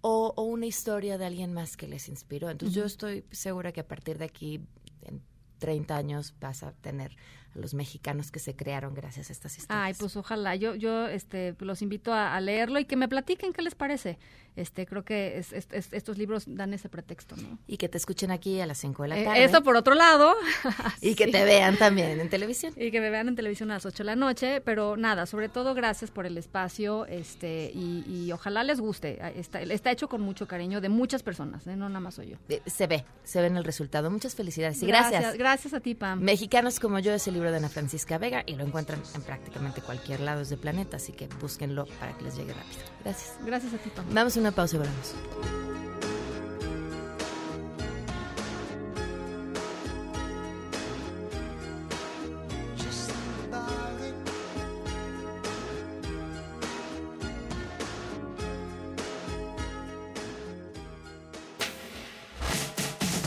[0.00, 2.50] o, o una historia de alguien más que les inspiró.
[2.50, 4.60] Entonces yo estoy segura que a partir de aquí,
[5.02, 5.22] en
[5.58, 7.16] 30 años, vas a tener
[7.56, 9.84] los mexicanos que se crearon gracias a estas historias.
[9.86, 10.54] Ay, pues ojalá.
[10.56, 14.18] Yo, yo, este, los invito a, a leerlo y que me platiquen qué les parece.
[14.56, 17.58] Este, creo que es- es- es- estos libros dan ese pretexto, ¿no?
[17.66, 19.44] Y que te escuchen aquí a las 5 de la Eh, tarde.
[19.44, 20.34] eso por otro lado.
[21.02, 21.32] Y que Sí.
[21.32, 22.72] te vean también en televisión.
[22.76, 25.48] Y que me vean en televisión a las 8 de la noche, pero nada, sobre
[25.50, 29.18] todo gracias por el espacio, este, y, y ojalá les guste.
[29.38, 31.76] Está, está hecho con mucho cariño de muchas personas, ¿eh?
[31.76, 32.36] no nada más soy yo.
[32.48, 34.10] Eh, Se ve, se ve en el resultado.
[34.10, 35.36] Muchas felicidades y gracias.
[35.36, 36.20] Gracias a ti, Pam.
[36.20, 39.80] Mexicanos como yo es el libro de Ana Francisca Vega y lo encuentran en prácticamente
[39.80, 42.82] cualquier lado de planeta, así que búsquenlo para que les llegue rápido.
[43.04, 43.34] Gracias.
[43.44, 44.04] Gracias a ti, Pam.
[44.12, 45.14] Vamos a una pausa y volvemos.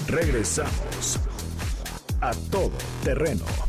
[0.08, 1.19] Regresamos
[2.21, 2.71] a todo
[3.03, 3.68] terreno.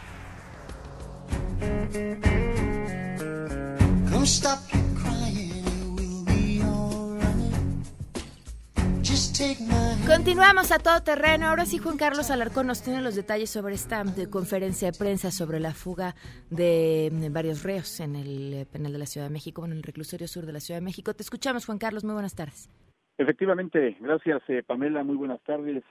[10.21, 11.47] Continuamos a todo terreno.
[11.47, 15.31] Ahora sí, Juan Carlos Alarcón nos tiene los detalles sobre esta eh, conferencia de prensa
[15.31, 16.13] sobre la fuga
[16.51, 19.81] de eh, varios reos en el eh, penal de la Ciudad de México, en el
[19.81, 21.15] reclusorio sur de la Ciudad de México.
[21.15, 22.03] Te escuchamos, Juan Carlos.
[22.03, 22.69] Muy buenas tardes.
[23.17, 25.83] Efectivamente, gracias eh, Pamela, muy buenas tardes.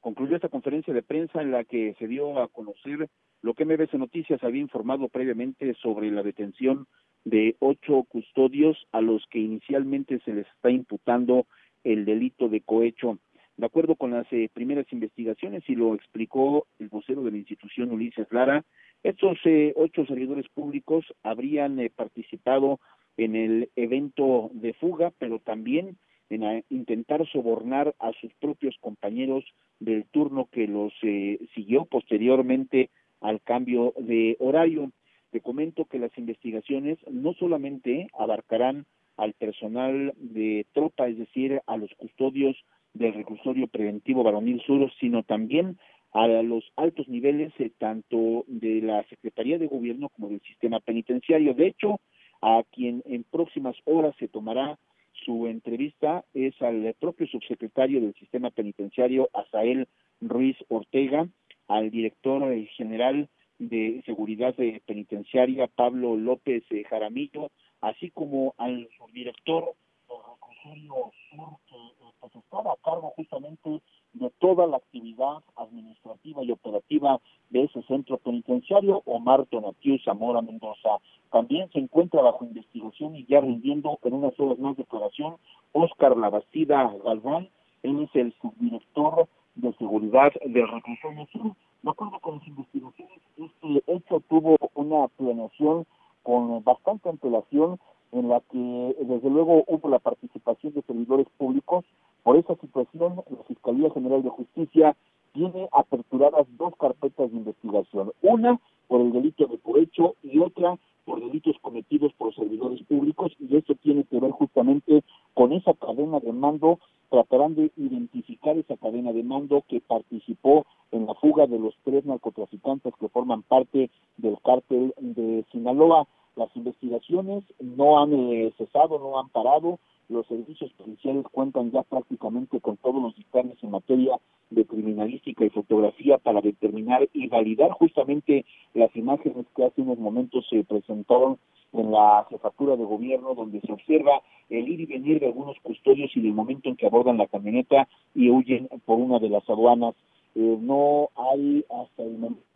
[0.00, 3.08] Concluyó esta conferencia de prensa en la que se dio a conocer
[3.42, 6.88] lo que MBC Noticias había informado previamente sobre la detención
[7.24, 11.46] de ocho custodios a los que inicialmente se les está imputando
[11.84, 13.18] el delito de cohecho.
[13.58, 17.90] De acuerdo con las eh, primeras investigaciones, y lo explicó el vocero de la institución
[17.90, 18.64] Ulises Lara,
[19.02, 22.78] estos eh, ocho servidores públicos habrían eh, participado
[23.16, 25.96] en el evento de fuga, pero también
[26.30, 29.44] en a- intentar sobornar a sus propios compañeros
[29.80, 32.90] del turno que los eh, siguió posteriormente
[33.20, 34.92] al cambio de horario.
[35.32, 41.76] Te comento que las investigaciones no solamente abarcarán al personal de tropa, es decir, a
[41.76, 42.56] los custodios
[42.98, 45.78] del reclusorio preventivo Varonil Sur, sino también
[46.12, 51.54] a los altos niveles eh, tanto de la Secretaría de Gobierno como del sistema penitenciario.
[51.54, 52.00] De hecho,
[52.40, 54.78] a quien en próximas horas se tomará
[55.24, 59.88] su entrevista es al propio subsecretario del sistema penitenciario, Asael
[60.20, 61.28] Ruiz Ortega,
[61.66, 69.74] al director eh, general de seguridad eh, penitenciaria, Pablo López Jaramillo, así como al subdirector
[70.16, 73.82] reclusorio sur que eh, pues estaba a cargo justamente
[74.14, 80.98] de toda la actividad administrativa y operativa de ese centro penitenciario, Omar Tonatiu Zamora Mendoza.
[81.30, 85.36] También se encuentra bajo investigación y ya rindiendo en unas horas más declaración
[85.72, 87.48] Oscar Labastida Galván,
[87.82, 91.52] él es el subdirector de seguridad del reclusorio sur.
[91.82, 95.86] De acuerdo con las investigaciones, este hecho tuvo una planeación
[96.22, 97.78] con bastante antelación
[98.12, 101.84] en la que desde luego hubo la participación de servidores públicos.
[102.22, 104.96] Por esa situación, la Fiscalía General de Justicia
[105.32, 111.20] tiene aperturadas dos carpetas de investigación, una por el delito de cohecho y otra por
[111.20, 116.32] delitos cometidos por servidores públicos y esto tiene que ver justamente con esa cadena de
[116.32, 121.74] mando, tratarán de identificar esa cadena de mando que participó en la fuga de los
[121.82, 126.06] tres narcotraficantes que forman parte del cártel de Sinaloa.
[126.36, 129.78] Las investigaciones no han eh, cesado, no han parado.
[130.08, 134.18] Los servicios policiales cuentan ya prácticamente con todos los dictámenes en materia
[134.50, 140.46] de criminalística y fotografía para determinar y validar justamente las imágenes que hace unos momentos
[140.48, 141.38] se presentaron
[141.72, 146.10] en la jefatura de gobierno, donde se observa el ir y venir de algunos custodios
[146.16, 149.94] y del momento en que abordan la camioneta y huyen por una de las aduanas.
[150.34, 152.47] Eh, no hay hasta el momento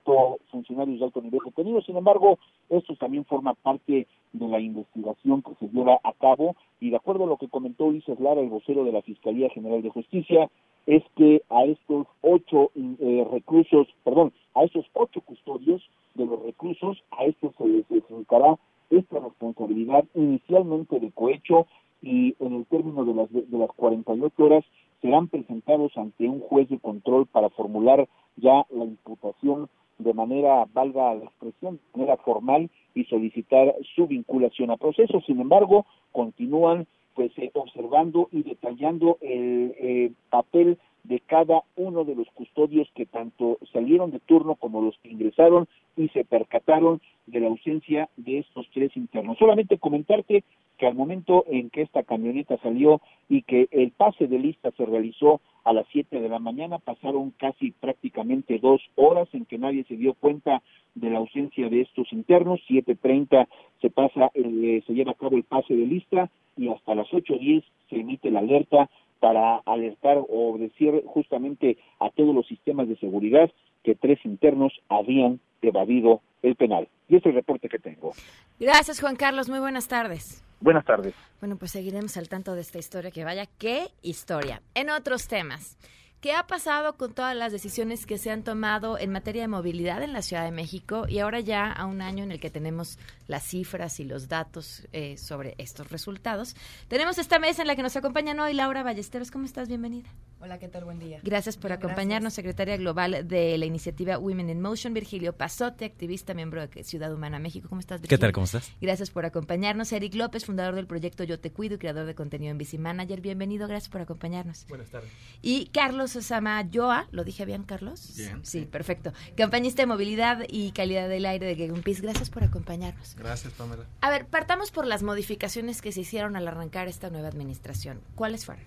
[0.51, 2.39] funcionarios de alto nivel detenidos, sin embargo,
[2.69, 7.25] esto también forma parte de la investigación que se lleva a cabo y de acuerdo
[7.25, 10.51] a lo que comentó Ulises Lara, el vocero de la Fiscalía General de Justicia,
[10.87, 15.83] es que a estos ocho eh, reclusos, perdón, a estos ocho custodios
[16.15, 18.59] de los reclusos, a estos se les adjudicará
[18.91, 21.67] esta responsabilidad inicialmente de cohecho
[22.03, 24.65] y en el término de las, de las 48 horas
[25.01, 31.15] serán presentados ante un juez de control para formular ya la imputación de manera, valga
[31.15, 35.21] la expresión, de manera formal y solicitar su vinculación a proceso.
[35.27, 42.15] Sin embargo, continúan pues eh, observando y detallando el eh, papel de cada uno de
[42.15, 47.41] los custodios que tanto salieron de turno como los que ingresaron y se percataron de
[47.41, 49.39] la ausencia de estos tres internos.
[49.39, 50.45] Solamente comentarte
[50.79, 54.87] que al momento en que esta camioneta salió y que el pase de lista se
[54.87, 59.85] realizó a las 7 de la mañana, pasaron casi prácticamente dos horas en que nadie
[59.85, 60.63] se dio cuenta
[60.95, 63.47] de la ausencia de estos internos, 7.30
[63.81, 67.63] se pasa, eh, se lleva a cabo el pase de lista y hasta las 8.10
[67.89, 68.91] se emite la alerta
[69.23, 73.49] para alertar o decir justamente a todos los sistemas de seguridad
[73.85, 76.89] que tres internos habían evadido el penal.
[77.09, 78.11] Y es el reporte que tengo.
[78.59, 79.49] Gracias, Juan Carlos.
[79.49, 80.45] Muy buenas tardes.
[80.61, 81.15] Buenas tardes.
[81.39, 84.61] Bueno, pues seguiremos al tanto de esta historia, que vaya, qué historia.
[84.75, 85.79] En otros temas.
[86.23, 90.05] ¿Qué ha pasado con todas las decisiones que se han tomado en materia de movilidad
[90.05, 92.97] en la Ciudad de México y ahora ya a un año en el que tenemos
[93.27, 96.55] las cifras y los datos eh, sobre estos resultados?
[96.87, 99.33] Tenemos esta mesa en la que nos acompañan hoy Laura Ballesteros.
[99.33, 99.67] ¿Cómo estás?
[99.67, 100.09] Bienvenida.
[100.41, 100.85] Hola, ¿qué tal?
[100.85, 101.21] Buen día.
[101.23, 106.35] Gracias por Bien, acompañarnos, secretaria global de la iniciativa Women in Motion, Virgilio Pasote, activista,
[106.35, 107.69] miembro de Ciudad Humana México.
[107.69, 108.33] ¿Cómo estás, ¿Qué tal?
[108.33, 108.73] ¿Cómo estás?
[108.81, 109.93] Gracias por acompañarnos.
[109.93, 113.21] Eric López, fundador del proyecto Yo Te Cuido y creador de contenido en Bici Manager.
[113.21, 114.67] Bienvenido, gracias por acompañarnos.
[114.69, 115.11] Buenas tardes.
[115.43, 118.15] Y Carlos Osama Yoa, ¿lo dije bien, Carlos?
[118.17, 118.45] Bien.
[118.45, 119.13] Sí, perfecto.
[119.37, 122.03] Campañista de movilidad y calidad del aire de Greenpeace.
[122.03, 123.15] Gracias por acompañarnos.
[123.17, 123.85] Gracias, Pamela.
[124.01, 128.01] A ver, partamos por las modificaciones que se hicieron al arrancar esta nueva administración.
[128.15, 128.65] ¿Cuáles fueron?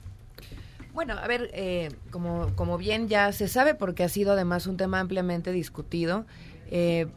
[0.93, 4.77] Bueno, a ver, eh, como, como bien ya se sabe, porque ha sido además un
[4.77, 6.25] tema ampliamente discutido,
[6.71, 7.07] eh,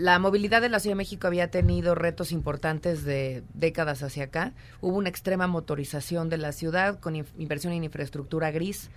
[0.00, 4.54] la movilidad de la Ciudad de México había tenido retos importantes de décadas hacia acá.
[4.80, 8.88] Hubo una extrema motorización de la ciudad con inversión en infraestructura gris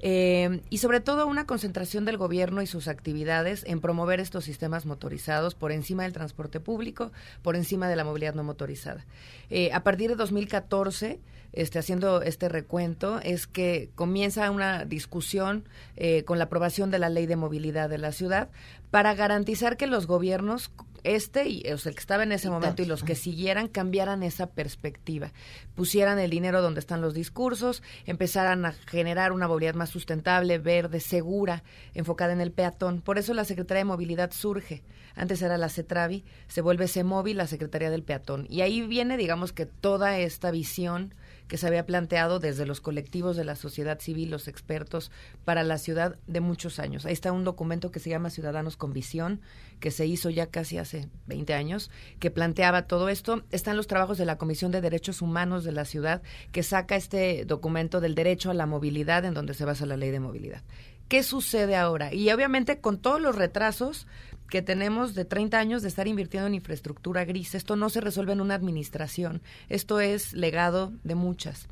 [0.00, 4.84] eh, y sobre todo una concentración del gobierno y sus actividades en promover estos sistemas
[4.84, 9.06] motorizados por encima del transporte público, por encima de la movilidad no motorizada.
[9.50, 11.20] Eh, a partir de 2014,
[11.52, 15.64] este, haciendo este recuento, es que comienza una discusión
[15.96, 18.48] eh, con la aprobación de la ley de movilidad de la ciudad
[18.90, 20.70] para garantizar que los gobiernos
[21.04, 24.22] este y o sea, el que estaba en ese momento y los que siguieran cambiaran
[24.22, 25.32] esa perspectiva,
[25.74, 31.00] pusieran el dinero donde están los discursos, empezaran a generar una movilidad más sustentable, verde,
[31.00, 31.62] segura,
[31.94, 33.00] enfocada en el peatón.
[33.00, 34.82] Por eso la Secretaría de Movilidad surge.
[35.14, 38.46] Antes era la CETRAVI, se vuelve CEMOVI, la Secretaría del Peatón.
[38.48, 41.12] Y ahí viene, digamos que toda esta visión
[41.48, 45.10] que se había planteado desde los colectivos de la sociedad civil, los expertos,
[45.44, 47.06] para la ciudad de muchos años.
[47.06, 49.40] Ahí está un documento que se llama Ciudadanos con Visión,
[49.80, 53.42] que se hizo ya casi hace 20 años, que planteaba todo esto.
[53.50, 57.44] Están los trabajos de la Comisión de Derechos Humanos de la ciudad, que saca este
[57.46, 60.62] documento del derecho a la movilidad, en donde se basa la ley de movilidad.
[61.08, 62.12] ¿Qué sucede ahora?
[62.12, 64.06] Y obviamente con todos los retrasos
[64.48, 67.54] que tenemos de 30 años de estar invirtiendo en infraestructura gris.
[67.54, 71.68] Esto no se resuelve en una administración, esto es legado de muchas.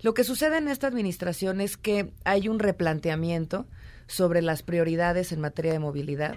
[0.00, 3.66] Lo que sucede en esta administración es que hay un replanteamiento
[4.06, 6.36] sobre las prioridades en materia de movilidad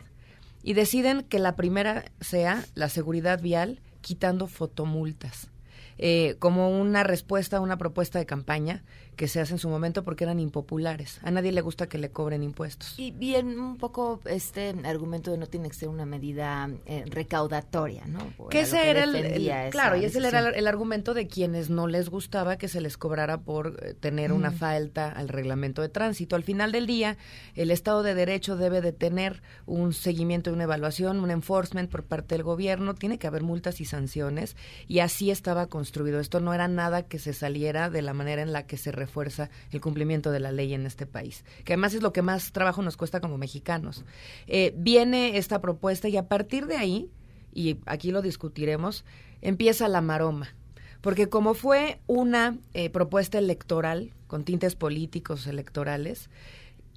[0.61, 5.49] y deciden que la primera sea la seguridad vial quitando fotomultas.
[5.97, 8.83] eh, como una respuesta a una propuesta de campaña
[9.15, 11.19] que se hace en su momento porque eran impopulares.
[11.23, 12.93] A nadie le gusta que le cobren impuestos.
[12.97, 18.05] Y bien, un poco este argumento de no tiene que ser una medida eh, recaudatoria,
[18.07, 18.19] ¿no?
[18.49, 20.53] Que Era ese era el, el- claro, y ese era decisión.
[20.53, 24.31] el, el argumento de quienes no les gustaba que se les cobrara por eh, tener
[24.31, 24.57] una Mm.
[24.57, 26.35] falta al reglamento de tránsito.
[26.35, 27.17] Al final del día,
[27.55, 32.03] el Estado de Derecho debe de tener un seguimiento y una evaluación, un enforcement por
[32.03, 34.55] parte del gobierno, tiene que haber multas y sanciones,
[34.87, 36.19] y así estaba construido.
[36.19, 39.49] Esto no era nada que se saliera de la manera en la que se refuerza
[39.71, 42.81] el cumplimiento de la ley en este país, que además es lo que más trabajo
[42.81, 44.03] nos cuesta como mexicanos.
[44.47, 47.09] Eh, viene esta propuesta y a partir de ahí,
[47.53, 49.05] y aquí lo discutiremos,
[49.41, 50.55] empieza la maroma.
[51.01, 56.29] Porque como fue una eh, propuesta electoral con tintes políticos electorales,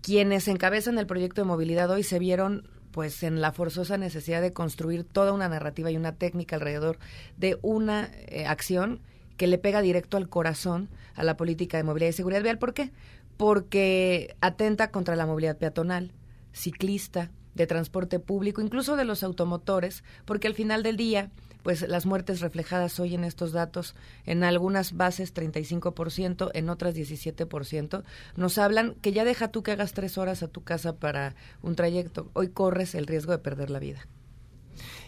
[0.01, 4.53] quienes encabezan el proyecto de movilidad hoy se vieron pues en la forzosa necesidad de
[4.53, 6.99] construir toda una narrativa y una técnica alrededor
[7.37, 9.01] de una eh, acción
[9.39, 12.59] que le pega directo al corazón a la política de movilidad y seguridad vial.
[12.59, 12.91] ¿Por qué?
[13.39, 16.13] Porque atenta contra la movilidad peatonal,
[16.53, 21.31] ciclista, de transporte público, incluso de los automotores, porque al final del día,
[21.63, 28.05] pues las muertes reflejadas hoy en estos datos, en algunas bases 35%, en otras 17%,
[28.37, 31.75] nos hablan que ya deja tú que hagas tres horas a tu casa para un
[31.75, 34.07] trayecto, hoy corres el riesgo de perder la vida.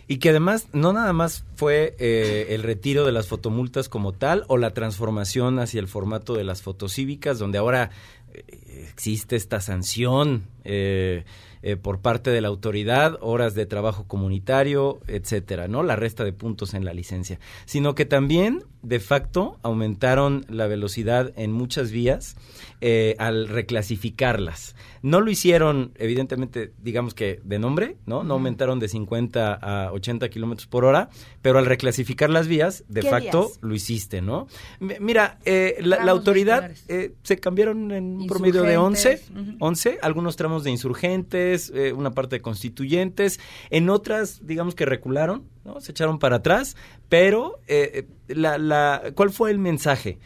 [0.09, 4.45] Y que además no nada más fue eh, el retiro de las fotomultas como tal
[4.49, 7.91] o la transformación hacia el formato de las fotocívicas, donde ahora
[8.35, 11.25] eh, existe esta sanción eh,
[11.63, 15.83] eh, por parte de la autoridad, horas de trabajo comunitario, etcétera, ¿no?
[15.83, 21.33] La resta de puntos en la licencia, sino que también de facto aumentaron la velocidad
[21.37, 22.37] en muchas vías
[22.81, 24.75] eh, al reclasificarlas.
[25.03, 28.23] No lo hicieron, evidentemente, digamos que de nombre, ¿no?
[28.25, 31.09] No aumentaron de 50 a 80 kilómetros por hora,
[31.43, 34.47] pero al reclasificar las vías, de ¿Qué facto lo hiciste, ¿no?
[34.81, 39.57] M- Mira, eh, la, autoridad eh, se cambiaron en un promedio de 11, Insurgentes, ujú.
[39.65, 43.41] 11, algunos tramos de insurgentes, eh, una parte de constituyentes,
[43.71, 45.81] en otras, digamos que recularon, ¿no?
[45.81, 46.77] Se echaron para atrás,
[47.09, 50.19] pero eh, eh, la, la, ¿cuál fue el mensaje?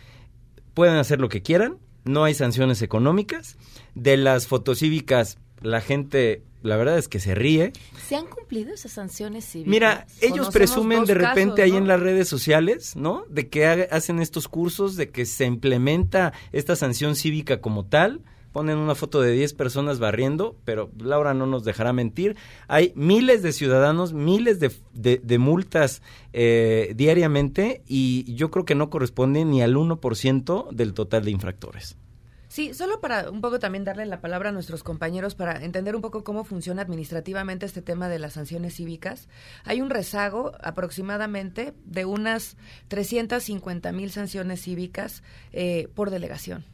[0.75, 3.57] Pueden hacer lo que quieran, no hay sanciones económicas,
[3.95, 7.72] de las fotocívicas la gente, la verdad es que se ríe,
[8.07, 9.70] ¿Se han cumplido esas sanciones cívicas?
[9.70, 13.25] Mira, ellos presumen de repente casos, ahí en las redes sociales, ¿no?
[13.31, 18.20] De que hacen estos cursos, de que se implementa esta sanción cívica como tal.
[18.55, 22.36] Ponen una foto de 10 personas barriendo, pero Laura no nos dejará mentir.
[22.68, 26.02] Hay miles de ciudadanos, miles de, multas
[26.32, 31.96] eh, diariamente y yo creo que no corresponde ni al 1% del total de infractores.
[32.46, 36.02] Sí, solo para un poco también darle la palabra a nuestros compañeros para entender un
[36.02, 39.26] poco cómo funciona administrativamente este tema de las sanciones cívicas.
[39.64, 46.64] Hay un rezago aproximadamente de unas 350 mil sanciones cívicas eh, por delegación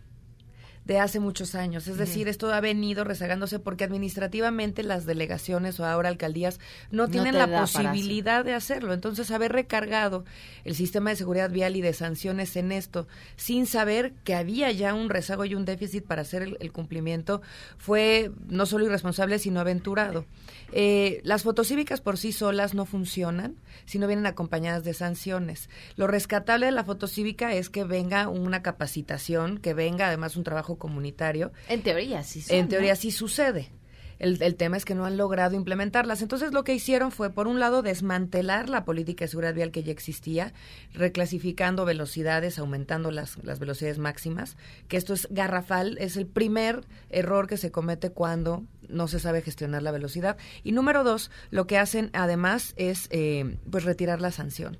[0.90, 1.86] de hace muchos años.
[1.86, 6.58] Es decir, esto ha venido rezagándose porque administrativamente las delegaciones o ahora alcaldías
[6.90, 8.92] no, No tienen la posibilidad de hacerlo.
[8.92, 10.24] Entonces, haber recargado
[10.64, 14.92] el sistema de seguridad vial y de sanciones en esto, sin saber que había ya
[14.92, 17.40] un rezago y un déficit para hacer el, el cumplimiento,
[17.78, 20.26] fue no solo irresponsable, sino aventurado.
[20.72, 25.68] Eh, las fotocívicas por sí solas no funcionan si no vienen acompañadas de sanciones.
[25.94, 30.79] Lo rescatable de la fotocívica es que venga una capacitación, que venga además un trabajo
[30.80, 31.52] comunitario.
[31.68, 33.70] En teoría sí son, En teoría sí sucede.
[34.18, 36.20] El, el tema es que no han logrado implementarlas.
[36.20, 39.82] Entonces lo que hicieron fue, por un lado, desmantelar la política de seguridad vial que
[39.82, 40.52] ya existía,
[40.92, 44.58] reclasificando velocidades, aumentando las, las velocidades máximas,
[44.88, 49.40] que esto es garrafal, es el primer error que se comete cuando no se sabe
[49.40, 50.36] gestionar la velocidad.
[50.64, 54.76] Y número dos, lo que hacen además es eh, pues retirar la sanción.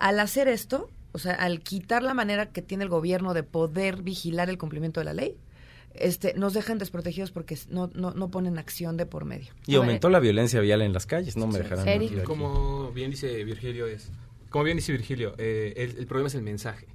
[0.00, 4.02] Al hacer esto, o sea, al quitar la manera que tiene el gobierno de poder
[4.02, 5.36] vigilar el cumplimiento de la ley,
[5.94, 9.52] este, nos dejan desprotegidos porque no, no, no ponen acción de por medio.
[9.66, 11.86] Y aumentó la violencia vial en las calles, no me dejarán.
[12.24, 14.10] Como bien dice Virgilio, es,
[14.50, 16.86] como bien dice Virgilio, eh, el, el problema es el mensaje.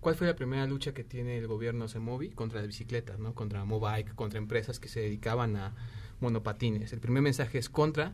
[0.00, 3.34] ¿Cuál fue la primera lucha que tiene el gobierno Semovi contra las bicicletas, no?
[3.34, 5.74] Contra Mobike, contra empresas que se dedicaban a
[6.20, 6.92] monopatines.
[6.92, 8.12] El primer mensaje es contra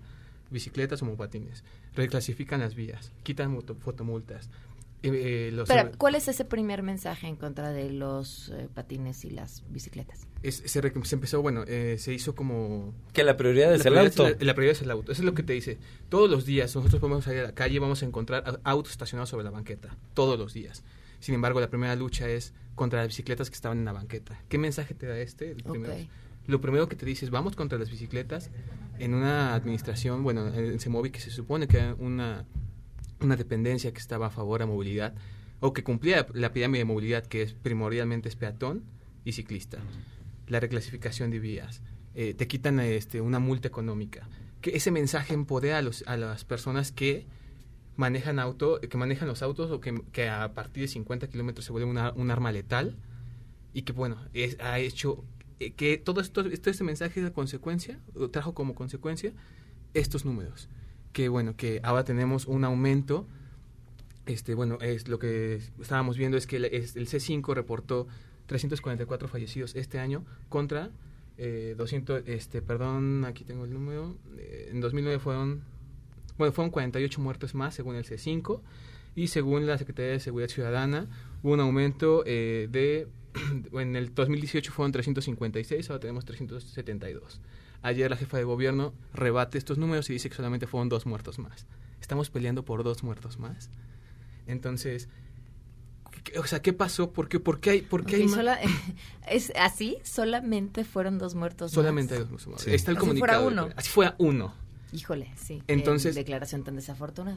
[0.50, 1.64] bicicletas o monopatines.
[1.94, 4.50] Reclasifican las vías, quitan fotomultas.
[5.02, 9.24] Eh, eh, los Pero, ¿cuál es ese primer mensaje en contra de los eh, patines
[9.24, 10.26] y las bicicletas?
[10.42, 12.92] es- se, re- se empezó, bueno, eh, se hizo como...
[13.12, 14.22] Que la prioridad es el prioridad auto.
[14.40, 15.12] la, la prioridad es el auto.
[15.12, 15.78] Eso es lo que te dice.
[16.08, 19.28] Todos los días nosotros podemos salir a la calle y vamos a encontrar autos estacionados
[19.28, 19.96] sobre la banqueta.
[20.14, 20.82] Todos los días.
[21.20, 24.40] Sin embargo, la primera lucha es contra las bicicletas que estaban en la banqueta.
[24.48, 25.50] ¿Qué mensaje te da este?
[25.50, 25.92] El primero.
[25.94, 26.00] Ok.
[26.46, 28.50] Lo primero que te dice es vamos contra las bicicletas
[29.00, 32.46] en una administración, bueno, en Semovi que se supone que era una,
[33.20, 35.14] una dependencia que estaba a favor a movilidad
[35.60, 38.84] o que cumplía la pirámide de movilidad que es primordialmente es peatón
[39.24, 39.78] y ciclista.
[40.46, 41.82] La reclasificación de vías.
[42.14, 44.28] eh, te quitan este, una multa económica.
[44.60, 47.26] Que ese mensaje empodera a, los, a las personas que
[47.96, 51.72] manejan auto, que manejan los autos o que, que a partir de 50 kilómetros se
[51.72, 52.96] vuelve una, un arma letal
[53.72, 55.24] y que bueno, es, ha hecho
[55.60, 59.32] eh, que todo esto, esto este mensaje de consecuencia, o trajo como consecuencia
[59.94, 60.68] estos números.
[61.12, 63.26] Que bueno, que ahora tenemos un aumento,
[64.26, 68.06] este bueno, es lo que estábamos viendo es que el, es- el C5 reportó
[68.46, 70.90] 344 fallecidos este año contra
[71.38, 75.62] eh, 200, este, perdón, aquí tengo el número, eh, en 2009 fueron,
[76.36, 78.60] bueno, fueron 48 muertos más según el C5
[79.16, 81.08] y según la Secretaría de Seguridad Ciudadana
[81.42, 83.08] hubo un aumento eh, de,
[83.72, 87.40] en el 2018 fueron 356, ahora tenemos 372.
[87.82, 91.38] Ayer la jefa de gobierno rebate estos números y dice que solamente fueron dos muertos
[91.38, 91.66] más.
[92.00, 93.70] Estamos peleando por dos muertos más.
[94.46, 95.08] Entonces,
[96.24, 97.12] ¿qué- o sea, ¿qué pasó?
[97.12, 98.58] ¿Por qué, por qué hay, por qué Ok, hay sola-
[99.28, 99.98] ¿Es así?
[100.02, 102.30] ¿Solamente fueron dos muertos Solamente hay más?
[102.30, 102.62] dos muertos más.
[102.62, 102.74] Sí.
[102.74, 103.42] Está el Así comunicado.
[103.44, 103.72] fuera uno.
[103.76, 104.54] Así fuera uno.
[104.92, 105.62] Híjole, sí.
[105.68, 107.36] Entonces- qué declaración tan desafortunada.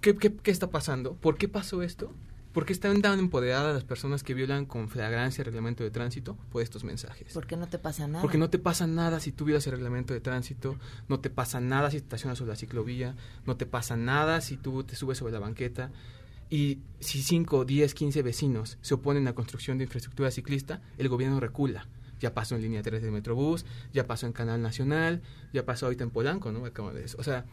[0.00, 1.14] ¿Qué, qué, qué está pasando?
[1.14, 2.12] ¿Por qué pasó esto?
[2.52, 6.36] ¿Por qué están tan empoderadas las personas que violan con flagrancia el reglamento de tránsito
[6.50, 7.32] por estos mensajes?
[7.32, 8.20] ¿Por qué no te pasa nada?
[8.20, 10.76] Porque no te pasa nada si tú violas el reglamento de tránsito,
[11.08, 14.58] no te pasa nada si te estacionas sobre la ciclovía, no te pasa nada si
[14.58, 15.90] tú te subes sobre la banqueta.
[16.50, 21.08] Y si 5, 10, 15 vecinos se oponen a la construcción de infraestructura ciclista, el
[21.08, 21.88] gobierno recula.
[22.20, 25.22] Ya pasó en línea 3 de Metrobús, ya pasó en Canal Nacional,
[25.54, 26.66] ya pasó ahorita en Polanco, ¿no?
[26.66, 27.16] Acabo de eso.
[27.18, 27.46] O sea,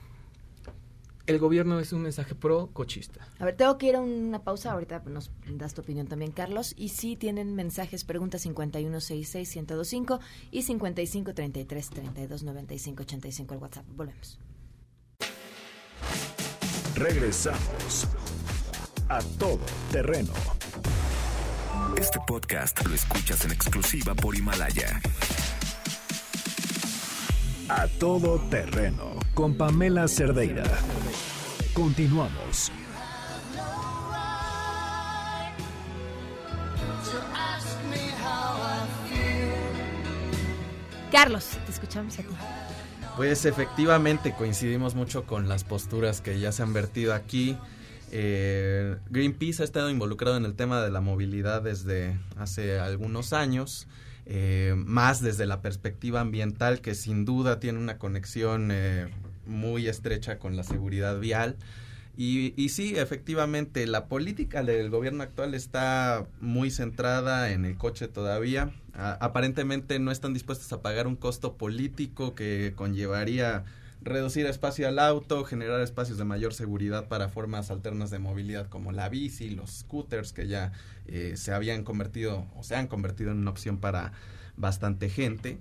[1.29, 3.25] el gobierno es un mensaje pro cochista.
[3.37, 4.71] A ver, tengo que ir a una pausa.
[4.71, 6.73] Ahorita nos das tu opinión también, Carlos.
[6.75, 10.19] Y sí tienen mensajes, preguntas 5166-1025
[10.51, 13.85] y 5533-3295-85 el WhatsApp.
[13.95, 14.39] Volvemos.
[16.95, 18.07] Regresamos
[19.07, 19.59] a todo
[19.91, 20.33] terreno.
[21.97, 24.99] Este podcast lo escuchas en exclusiva por Himalaya.
[27.69, 30.63] A todo terreno con Pamela Cerdeira.
[31.73, 32.71] Continuamos.
[41.11, 42.29] Carlos, te escuchamos a ti.
[43.17, 47.57] Pues efectivamente coincidimos mucho con las posturas que ya se han vertido aquí.
[48.11, 53.87] Eh, Greenpeace ha estado involucrado en el tema de la movilidad desde hace algunos años,
[54.25, 59.09] eh, más desde la perspectiva ambiental que sin duda tiene una conexión eh,
[59.49, 61.57] muy estrecha con la seguridad vial.
[62.21, 68.73] Y, sí, efectivamente, la política del gobierno actual está muy centrada en el coche todavía.
[68.93, 73.63] Aparentemente no están dispuestos a pagar un costo político que conllevaría
[74.01, 78.91] reducir espacio al auto, generar espacios de mayor seguridad para formas alternas de movilidad como
[78.91, 80.73] la bici, los scooters que ya
[81.07, 84.11] eh, se habían convertido o se han convertido en una opción para
[84.57, 85.57] bastante gente.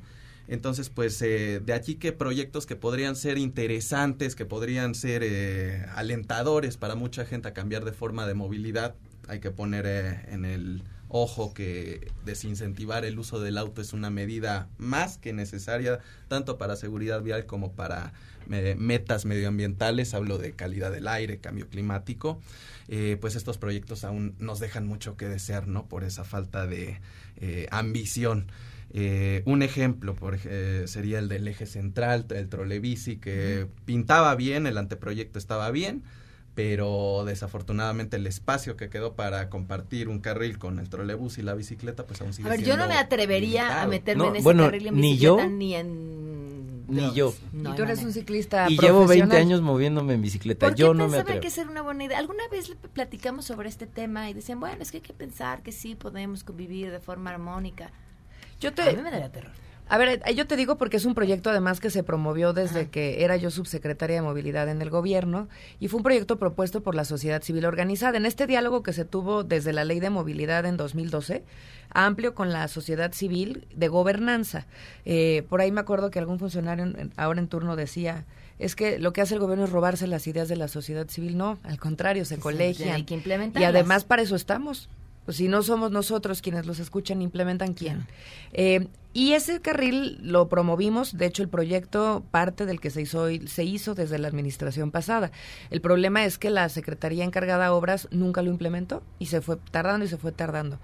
[0.49, 5.85] Entonces, pues eh, de aquí que proyectos que podrían ser interesantes, que podrían ser eh,
[5.95, 8.95] alentadores para mucha gente a cambiar de forma de movilidad,
[9.29, 14.11] hay que poner eh, en el ojo que desincentivar el uso del auto es una
[14.11, 18.13] medida más que necesaria tanto para seguridad vial como para
[18.51, 22.41] eh, metas medioambientales, hablo de calidad del aire, cambio climático,
[22.89, 25.87] eh, pues estos proyectos aún nos dejan mucho que desear, ¿no?
[25.87, 27.01] Por esa falta de
[27.37, 28.51] eh, ambición.
[28.91, 34.67] Eh, un ejemplo por, eh, sería el del eje central, el trolebici, que pintaba bien,
[34.67, 36.03] el anteproyecto estaba bien,
[36.55, 41.55] pero desafortunadamente el espacio que quedó para compartir un carril con el trolebús y la
[41.55, 43.89] bicicleta, pues aún sigue A ver, yo no me atrevería a limitado.
[43.91, 46.89] meterme No, en ese bueno, carril en ni bicicleta yo, ni en...
[46.89, 47.35] Ni yo.
[47.53, 49.37] No y tú eres un ciclista Y llevo 20 profesional.
[49.37, 50.67] años moviéndome en bicicleta.
[50.67, 51.41] ¿Por qué Yo no me atrevo.
[51.43, 52.19] que esa era una buena idea?
[52.19, 55.63] Alguna vez le platicamos sobre este tema y decían, bueno, es que hay que pensar
[55.63, 57.93] que sí podemos convivir de forma armónica.
[58.61, 59.53] Yo te, A mí me daría terror.
[59.91, 62.89] A ver, eh, yo te digo porque es un proyecto además que se promovió desde
[62.91, 65.49] que era yo subsecretaria de movilidad en el gobierno
[65.81, 68.19] y fue un proyecto propuesto por la sociedad civil organizada.
[68.19, 71.43] En este diálogo que se tuvo desde la ley de movilidad en 2012,
[71.91, 74.67] amplio con la sociedad civil de gobernanza.
[75.07, 78.27] Eh, por ahí me acuerdo que algún funcionario en- ahora en turno decía,
[78.59, 81.39] es que lo que hace el gobierno es robarse las ideas de la sociedad civil.
[81.39, 82.95] No, al contrario, se Sí, colegian.
[82.95, 83.15] hay que
[83.59, 84.91] y además para eso estamos.
[85.29, 88.07] Pues si no somos nosotros quienes los escuchan, implementan quién.
[88.55, 93.27] Eh, y ese carril lo promovimos, de hecho el proyecto parte del que se hizo,
[93.47, 95.31] se hizo desde la administración pasada.
[95.69, 99.59] El problema es que la Secretaría encargada de obras nunca lo implementó y se fue
[99.71, 100.79] tardando y se fue tardando.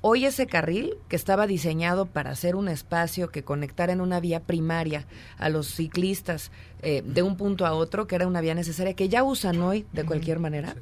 [0.00, 4.38] Hoy ese carril, que estaba diseñado para hacer un espacio que conectara en una vía
[4.38, 5.06] primaria
[5.38, 6.52] a los ciclistas
[6.82, 9.86] eh, de un punto a otro, que era una vía necesaria, que ya usan hoy
[9.92, 10.76] de cualquier manera,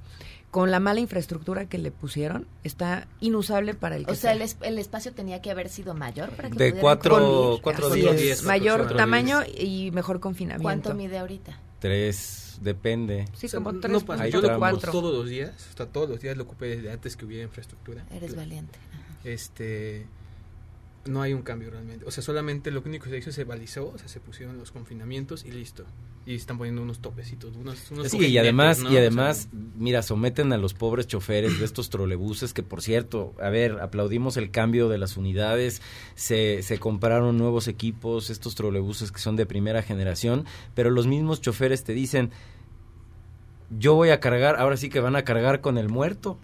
[0.51, 4.49] con la mala infraestructura que le pusieron, está inusable para el que O sea, el,
[4.49, 4.59] sea.
[4.69, 7.63] el espacio tenía que haber sido mayor para que De pudieran cuatro- convivir.
[7.63, 8.15] cuatro Así días.
[8.17, 9.57] es, Diez, mayor cuatro tamaño días.
[9.61, 10.63] y mejor confinamiento.
[10.65, 11.57] ¿Cuánto mide ahorita?
[11.79, 13.27] Tres, depende.
[13.37, 14.25] Sí, O sea, como no tres pasa.
[14.25, 16.91] Hay Yo lo ocupo todos los días, o sea, todos los días lo ocupé desde
[16.93, 18.05] antes que hubiera infraestructura.
[18.11, 18.37] Eres Claro.
[18.49, 18.79] valiente.
[19.25, 20.07] Este,
[21.07, 22.05] no hay un cambio realmente.
[22.07, 24.73] O sea, solamente lo único que se hizo se balizó, o sea, se pusieron los
[24.73, 25.85] confinamientos y listo.
[26.27, 28.85] Y están poniendo unos topecitos, unos, unos Sí, y además, ¿no?
[28.85, 32.83] y O sea, además, mira, someten a los pobres choferes de estos trolebuses que, por
[32.83, 35.81] cierto, a ver, aplaudimos el cambio de las unidades,
[36.15, 40.45] se, se compraron nuevos equipos, estos trolebuses que son de primera generación,
[40.75, 42.31] pero los mismos choferes te dicen,
[43.79, 46.39] yo voy a cargar, ahora sí que van a cargar con el muerto,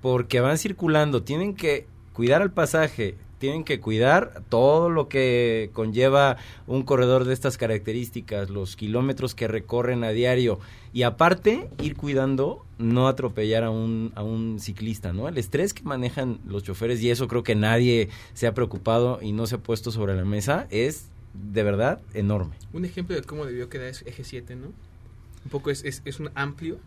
[0.00, 6.38] porque van circulando, tienen que cuidar al pasaje, tienen que cuidar todo lo que conlleva
[6.66, 10.60] un corredor de estas características, los kilómetros que recorren a diario
[10.94, 15.28] y aparte ir cuidando no atropellar a un, a un ciclista, ¿no?
[15.28, 19.32] El estrés que manejan los choferes y eso creo que nadie se ha preocupado y
[19.32, 22.56] no se ha puesto sobre la mesa es de verdad enorme.
[22.72, 24.68] Un ejemplo de cómo debió quedar es eje 7, ¿no?
[24.68, 26.78] Un poco es, es, es un amplio,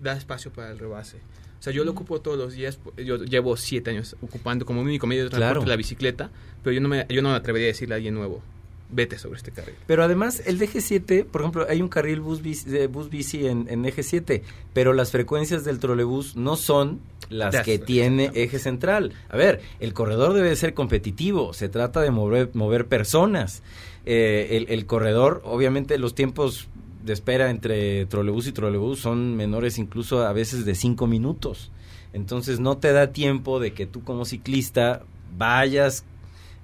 [0.00, 1.18] da espacio para el rebase.
[1.62, 5.06] O sea, yo lo ocupo todos los días, yo llevo siete años ocupando como único
[5.06, 5.68] medio de transporte Claro.
[5.68, 6.28] la bicicleta,
[6.60, 8.42] pero yo no me, yo no me atrevería a decirle a alguien nuevo,
[8.90, 9.76] vete sobre este carril.
[9.86, 13.10] Pero además, el de eje 7, por ejemplo, hay un carril bus bici, de bus
[13.10, 14.42] bici en, en eje 7,
[14.72, 16.98] pero las frecuencias del trolebús no son
[17.30, 19.12] las que tiene eje central.
[19.28, 23.62] A ver, el corredor debe ser competitivo, se trata de mover, mover personas.
[24.04, 26.66] Eh, el, el corredor, obviamente, los tiempos
[27.02, 31.70] de espera entre trolebús y trolebús son menores incluso a veces de cinco minutos.
[32.12, 35.02] Entonces no te da tiempo de que tú como ciclista
[35.36, 36.04] vayas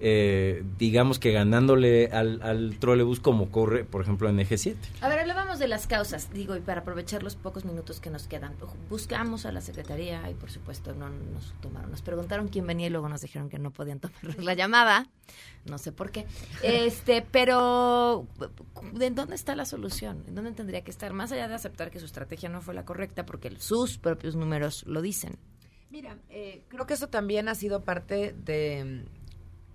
[0.01, 4.79] eh, digamos que ganándole al, al trolebús como corre, por ejemplo, en eje 7.
[5.01, 8.29] A ver, hablábamos de las causas, digo, y para aprovechar los pocos minutos que nos
[8.29, 8.55] quedan,
[8.89, 12.91] buscamos a la Secretaría y por supuesto no nos tomaron, nos preguntaron quién venía y
[12.91, 15.09] luego nos dijeron que no podían tomar la llamada,
[15.65, 16.27] no sé por qué,
[16.63, 18.27] este, pero
[19.01, 20.23] ¿en dónde está la solución?
[20.29, 21.13] ¿En dónde tendría que estar?
[21.13, 24.85] Más allá de aceptar que su estrategia no fue la correcta, porque sus propios números
[24.87, 25.37] lo dicen.
[25.91, 29.18] Mira, eh, creo que eso también ha sido parte de la-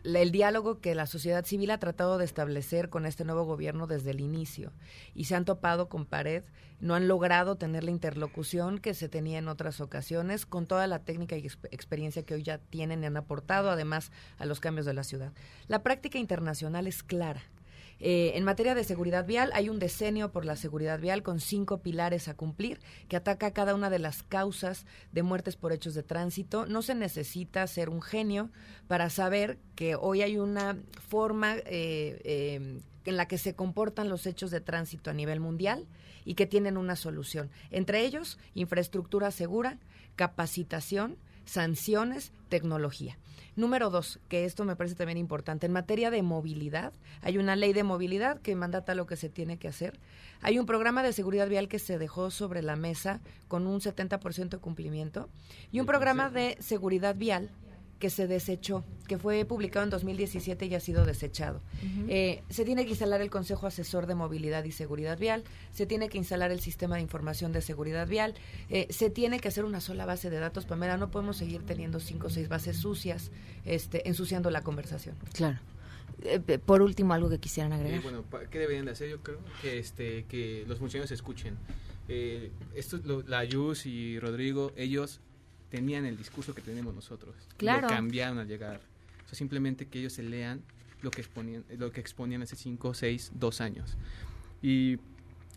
[0.04, 4.12] el diálogo que la sociedad civil ha tratado de establecer con este nuevo gobierno desde
[4.12, 4.74] el inicio
[5.16, 6.44] y se han topado con pared,
[6.80, 11.00] no han logrado tener la interlocución que se tenía en otras ocasiones con toda la
[11.00, 14.86] técnica y exp- experiencia que hoy ya tienen y han aportado además a los cambios
[14.86, 15.32] de la ciudad.
[15.68, 17.42] La práctica internacional es clara.
[18.06, 21.78] Eh, en materia de seguridad vial, hay un decenio por la seguridad vial con cinco
[21.78, 26.04] pilares a cumplir que ataca cada una de las causas de muertes por hechos de
[26.04, 26.66] tránsito.
[26.66, 28.50] No se necesita ser un genio
[28.90, 30.78] para saber que hoy hay una
[31.08, 35.88] forma eh, eh, en la que se comportan los hechos de tránsito a nivel mundial
[36.26, 37.52] y que tienen una solución.
[37.72, 39.80] Entre ellos, infraestructura segura,
[40.18, 43.18] capacitación, sanciones, tecnología.
[43.56, 46.94] Número dos, que esto me parece también importante, en materia de movilidad,
[47.24, 50.00] hay una ley de movilidad que mandata lo que se tiene que hacer.
[50.44, 54.50] Hay un programa de seguridad vial que se dejó sobre la mesa con un 70%
[54.50, 55.30] de cumplimiento
[55.72, 57.50] y un programa de seguridad vial
[58.04, 61.62] que se desechó, que fue publicado en 2017 y ha sido desechado.
[62.10, 66.10] Eh, se tiene que instalar el Consejo Asesor de Movilidad y Seguridad Vial, se tiene
[66.10, 68.34] que instalar el Sistema de Información de Seguridad Vial,
[68.70, 72.02] eh, se tiene que hacer una sola base de datos, Pamela, no podemos seguir teniendo
[72.02, 73.32] cinco o seis bases sucias,
[73.64, 75.16] este, ensuciando la conversación.
[75.32, 75.60] Claro.
[76.24, 78.02] Eh, por último, algo que quisieran Eh, agregar.
[78.02, 79.10] bueno, ¿qué deberían de hacer?
[79.10, 81.56] Yo creo que este que los funcionarios escuchen.
[82.10, 85.22] Eh, esto, lo- la Yus y Rodrigo, ellos
[85.74, 87.34] tenían el discurso que tenemos nosotros.
[87.58, 87.82] Claro.
[87.82, 88.80] Lo cambiaron al llegar.
[89.26, 90.62] O sea, simplemente que ellos se lean
[91.02, 93.98] lo que exponían, lo que exponían hace 5, 6, 2 años.
[94.62, 95.00] Y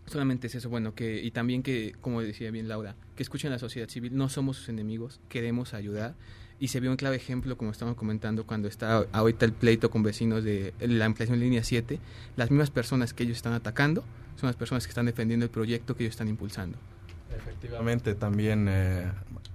[0.06, 3.56] solamente es eso, bueno, que y también que, como decía bien Laura, que escuchen a
[3.56, 6.14] la sociedad civil, no somos sus enemigos, queremos ayudar.
[6.58, 10.02] Y se vio un clave ejemplo, como estamos comentando, cuando está ahorita el pleito con
[10.02, 11.98] vecinos de la ampliación de línea 7,
[12.36, 14.02] las mismas personas que ellos están atacando
[14.36, 16.78] son las personas que están defendiendo el proyecto que ellos están impulsando.
[17.36, 19.12] Efectivamente, también eh,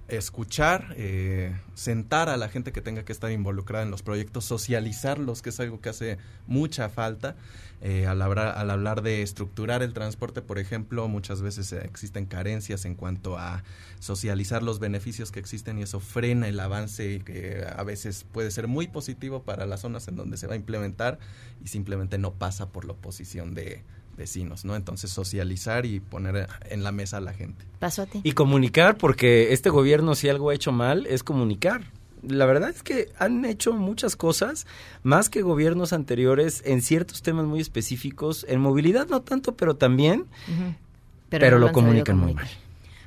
[0.08, 5.42] escuchar, eh, sentar a la gente que tenga que estar involucrada en los proyectos, socializarlos,
[5.42, 7.36] que es algo que hace mucha falta.
[7.80, 12.84] Eh, al, hablar, al hablar de estructurar el transporte, por ejemplo, muchas veces existen carencias
[12.84, 13.64] en cuanto a
[13.98, 18.68] socializar los beneficios que existen y eso frena el avance que a veces puede ser
[18.68, 21.18] muy positivo para las zonas en donde se va a implementar
[21.64, 23.82] y simplemente no pasa por la oposición de
[24.16, 24.76] vecinos, ¿no?
[24.76, 27.64] Entonces socializar y poner en la mesa a la gente.
[27.78, 28.20] Paso a ti.
[28.22, 31.82] Y comunicar, porque este gobierno si algo ha hecho mal es comunicar.
[32.22, 34.66] La verdad es que han hecho muchas cosas,
[35.02, 38.46] más que gobiernos anteriores, en ciertos temas muy específicos.
[38.48, 40.26] En movilidad no tanto, pero también,
[41.28, 42.48] pero, no lo comunican muy mal.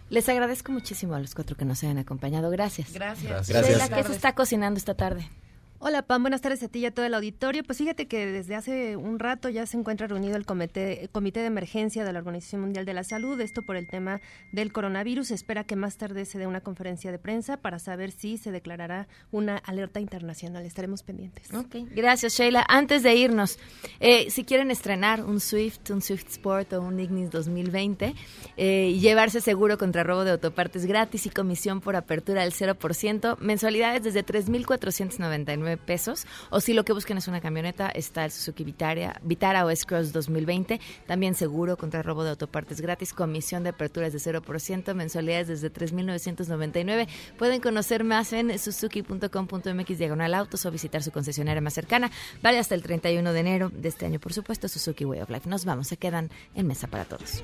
[0.10, 2.50] Les agradezco muchísimo a los cuatro que nos hayan acompañado.
[2.52, 2.94] Gracias.
[2.94, 3.48] Gracias.
[3.48, 3.68] Gracias.
[3.68, 5.30] Sheila, ¿qué se está cocinando esta tarde?
[5.78, 7.62] Hola Pam, buenas tardes a ti y a todo el auditorio.
[7.62, 11.48] Pues fíjate que desde hace un rato ya se encuentra reunido el comité, comité de
[11.48, 14.22] emergencia de la Organización Mundial de la Salud, esto por el tema
[14.54, 15.32] del coronavirus.
[15.32, 19.10] Espera que más tarde se dé una conferencia de prensa para saber si se declarará
[19.32, 20.66] una alerta internacional.
[20.66, 21.54] Estaremos pendientes.
[21.54, 22.66] Ok, gracias Sheila.
[22.70, 23.60] Antes de irnos,
[24.00, 28.16] eh, si quieren estrenar un Swift, un Swift Sport o un Ignis 2020
[28.56, 33.38] eh, y llevarse seguro contra robo de autopartes gratis y comisión por apertura del 0%,
[33.40, 38.64] mensualidades desde 3.499 pesos o si lo que buscan es una camioneta, está el Suzuki
[38.64, 44.08] Vitara, Vitara o S-Cross 2020, también seguro contra robo de autopartes gratis, comisión de apertura
[44.08, 47.08] es de 0%, mensualidades desde 3.999.
[47.38, 52.12] Pueden conocer más en suzuki.com.mx diagonal autos o visitar su concesionaria más cercana.
[52.42, 55.50] Vale hasta el 31 de enero de este año, por supuesto, Suzuki Way of Life.
[55.50, 57.44] Nos vamos, se quedan en mesa para todos.